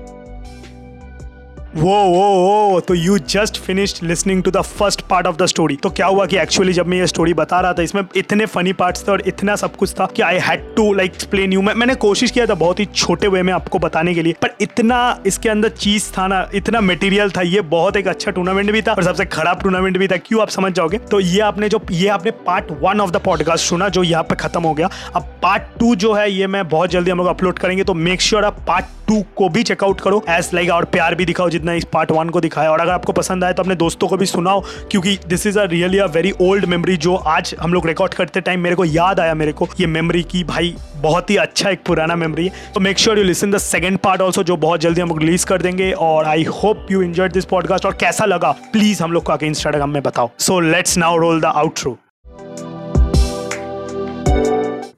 वो 1.77 1.95
वो 2.05 2.29
वो 2.39 2.81
तो 2.81 2.95
you 2.95 3.17
just 3.19 3.57
finished 3.63 4.03
listening 4.05 4.43
to 4.43 4.51
the 4.51 4.61
first 4.61 5.01
part 5.09 5.27
of 5.27 5.37
the 5.37 5.47
story 5.47 5.77
तो 5.77 5.91
क्या 5.91 6.07
हुआ 6.07 6.27
कि 6.27 6.37
एक्चुअली 6.39 6.73
जब 6.73 6.87
मैं 6.87 6.99
ये 6.99 7.07
स्टोरी 7.07 7.35
बता 7.35 7.61
रहा 7.61 7.73
था, 7.73 7.83
इसमें 7.83 8.03
इतने 8.17 8.47
फनी 8.47 8.73
पार्ट्स 8.73 9.07
थे 9.09 9.13
और 9.13 9.23
इतना 9.27 9.57
सब 9.57 9.77
कुछ 9.77 9.93
था 9.95 10.07
कि 10.17 10.23
I 10.23 10.39
had 10.39 10.63
to 10.77 10.93
like 10.93 11.13
explain 11.15 11.53
you 11.53 11.63
मैंने 11.63 11.95
कोशिश 11.97 12.31
किया 12.31 12.47
था 12.47 12.55
बहुत 12.55 12.81
ही 12.81 12.85
छोटे 12.87 13.29
वे 13.29 13.43
में 13.43 13.53
आपको 13.53 13.79
बताने 13.79 14.15
के 14.15 14.23
लिए, 14.23 14.35
पर 14.43 14.57
इतना 14.61 14.99
इसके 15.27 15.49
अंदर 15.49 15.69
चीज़ 15.69 16.11
था 16.13 16.27
ना, 16.27 16.49
इतना 16.55 16.81
मटेरियल 16.81 17.31
था, 17.31 17.43
ये 17.43 17.61
बहुत 17.69 17.97
एक 17.97 18.09
अच्छा 18.09 18.31
टूर्नामेंट 18.31 18.71
भी 18.73 18.83
था 18.83 18.93
और 18.93 19.03
सबसे 19.05 19.25
खराब 19.27 19.63
टूर्नामेंट 19.63 19.99
भी 19.99 20.09
था। 20.09 20.17
क्यों 20.19 20.43
आप 20.43 20.49
समझ 20.49 20.73
जाओगे? 20.73 20.99
तो 21.01 21.21
ये 21.21 21.41
आपने 21.41 21.69
जो, 21.69 21.81
ये 21.91 22.09
आपने 22.09 22.31
part 22.47 22.71
one 22.83 23.01
of 23.01 23.11
the 23.11 23.21
podcast 23.25 23.69
सुना, 23.69 23.89
जो 23.89 24.03
यहाँ 24.03 24.23
पे 24.23 24.35
खत्म 24.37 24.63
हो 24.63 24.75
गया। 24.75 24.91
अब 25.17 25.35
पार्ट 25.43 25.63
टू 25.81 25.95
जो 25.97 26.13
है, 26.13 26.31
ये 26.33 26.47
मैं 26.47 26.69
बहुत 26.69 26.91
जल्दी 26.91 27.11
हम 27.11 27.19
लोग 27.19 27.27
अपलोड 27.27 27.59
करेंगे 27.59 27.85
तो 27.85 27.95
मेक 27.97 28.21
श्योर 28.21 28.45
आप 28.45 28.65
पार्ट 28.69 28.97
टू 29.09 29.23
को 29.37 29.49
भी 29.49 29.63
चेकआउट 29.63 30.01
करो 30.01 30.23
एज 30.31 30.51
लाइक 30.55 30.71
और 30.71 30.85
प्यार 30.87 31.15
भी 31.15 31.25
दिखाओ 31.25 31.49
जितना 31.59 31.73
इस 31.75 31.85
पार्ट 31.93 32.11
वन 32.12 32.29
को 32.29 32.41
दिखाया, 32.41 32.71
और 32.71 32.81
अगर 32.81 32.93
आपको 32.93 33.12
पसंद 33.12 33.45
आए 33.45 33.53
तो 33.53 33.62
अपने 33.62 33.75
दोस्तों 33.77 34.09
को 34.09 34.17
भी 34.17 34.27
सुनाओ, 34.27 34.61
क्योंकि 34.91 35.17
this 35.29 35.47
is 35.47 35.59
a 35.59 35.65
really 35.67 35.99
a 35.99 36.07
very 36.09 36.33
old 36.43 36.65
memory 36.67 36.97
जो 36.99 37.15
आज 37.29 37.55
हम 37.61 37.73
लोग 37.73 37.87
रिकॉर्ड 37.87 38.15
करते 38.15 38.41
टाइम 38.41 38.61
मेरे 38.61 38.77
को 38.77 38.85
याद 38.87 39.21
आया 39.21 39.35
मेरे 39.35 39.53
को। 39.53 39.69
ये 39.81 39.87
मेमोरी 39.88 40.23
की 40.25 40.43
भाई 40.47 40.75
बहुत 40.97 41.31
ही 41.31 41.37
अच्छा 41.37 41.71
एक 41.71 41.83
पुराना 41.87 42.17
मेमोरी 42.17 42.47
है। 42.47 42.73
तो 42.75 42.81
make 42.81 42.99
sure 42.99 43.19
you 43.19 43.25
listen 43.25 43.50
the 43.50 43.59
second 43.59 43.99
part 43.99 44.21
also 44.21 44.43
जो 44.43 44.57
बहुत 44.59 44.81
जल्दी 44.81 45.00
हम 45.00 45.09
लोग 45.09 45.21
रिलीज़ 45.21 45.47
कर 45.47 45.62
देंगे, 45.62 45.93
और 45.93 46.25
I 46.25 46.45
hope 46.55 46.87
you 46.91 47.03
enjoy 47.03 47.29
this 47.29 47.45
podcast 47.47 47.87
और 47.87 47.97
कैसा 48.00 48.25
लगा 48.25 48.50
प्लीज़ 48.73 49.03
हम 49.03 49.12
लोग 49.12 49.25
को 49.25 49.33
आगे 49.33 49.47
इंस्टाग्राम 49.47 49.91
में 49.91 50.03
बताओ। 50.03 50.31
So 50.38 50.61
let's 50.62 50.99
now 50.99 51.17
roll 51.19 51.41
the 51.41 51.45
outro 51.47 51.99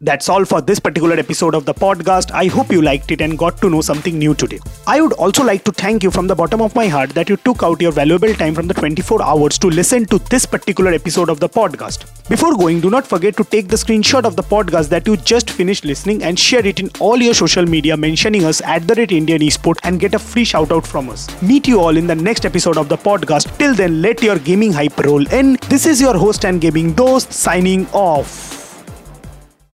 That's 0.02 0.30
all 0.30 0.47
for 0.47 0.62
this 0.62 0.80
particular 0.80 1.16
episode 1.16 1.54
of 1.54 1.66
the 1.66 1.75
podcast. 1.75 2.30
I 2.30 2.47
hope 2.47 2.73
you 2.73 2.80
liked 2.80 3.11
it 3.12 3.21
and 3.21 3.37
got 3.37 3.59
to 3.61 3.69
know 3.69 3.83
something 3.83 4.19
new 4.19 4.35
today. 4.35 4.59
I 4.87 4.99
would 5.02 5.12
also 5.12 5.45
like 5.45 5.62
to 5.64 5.73
thank 5.73 6.02
you 6.02 6.11
from 6.11 6.26
the 6.26 6.35
bottom 6.35 6.62
of 6.62 6.75
my 6.75 6.88
heart 6.88 7.11
that 7.11 7.28
you 7.28 7.37
took 7.37 7.62
out 7.62 7.83
your 7.83 7.92
valuable 7.92 8.33
time 8.33 8.54
from 8.54 8.66
the 8.66 8.73
24 8.73 9.23
hours 9.23 9.59
to 9.59 9.66
listen 9.66 10.07
to 10.07 10.19
this 10.30 10.47
particular 10.47 10.92
episode 10.92 11.28
of 11.28 11.38
the 11.38 11.50
podcast. 11.50 12.07
Before 12.30 12.57
going, 12.57 12.80
do 12.80 12.88
not 12.88 13.07
forget 13.07 13.37
to 13.37 13.45
take 13.45 13.69
the 13.69 13.76
screenshot 13.76 14.25
of 14.25 14.37
the 14.37 14.42
podcast 14.42 14.88
that 14.88 15.07
you 15.07 15.19
just 15.19 15.50
finished 15.50 15.85
listening 15.85 16.23
and 16.23 16.38
share 16.38 16.64
it 16.64 16.80
in 16.80 16.88
all 16.99 17.19
your 17.19 17.35
social 17.35 17.66
media 17.66 17.95
mentioning 17.95 18.47
us 18.47 18.62
at 18.62 18.88
the 18.88 18.95
rate 18.95 19.12
Indian 19.12 19.42
Esport 19.42 19.76
and 19.83 20.00
get 20.00 20.14
a 20.14 20.19
free 20.19 20.45
shout 20.45 20.73
out 20.73 20.87
from 20.87 21.11
us. 21.11 21.28
Meet 21.42 21.69
you 21.69 21.78
all 21.78 21.99
in 21.99 22.07
the 22.07 22.14
next 22.14 22.47
episode 22.47 22.78
of 22.78 22.88
the 22.88 22.97
podcast. 22.97 23.54
Till 23.59 23.75
then, 23.75 24.00
let 24.00 24.23
your 24.23 24.38
gaming 24.38 24.73
hype 24.73 24.97
roll 25.00 25.26
in. 25.28 25.59
This 25.69 25.85
is 25.85 26.00
your 26.00 26.16
host 26.16 26.47
and 26.47 26.59
gaming 26.59 26.97
host 26.97 27.35
signing 27.35 27.87
off. 27.88 28.60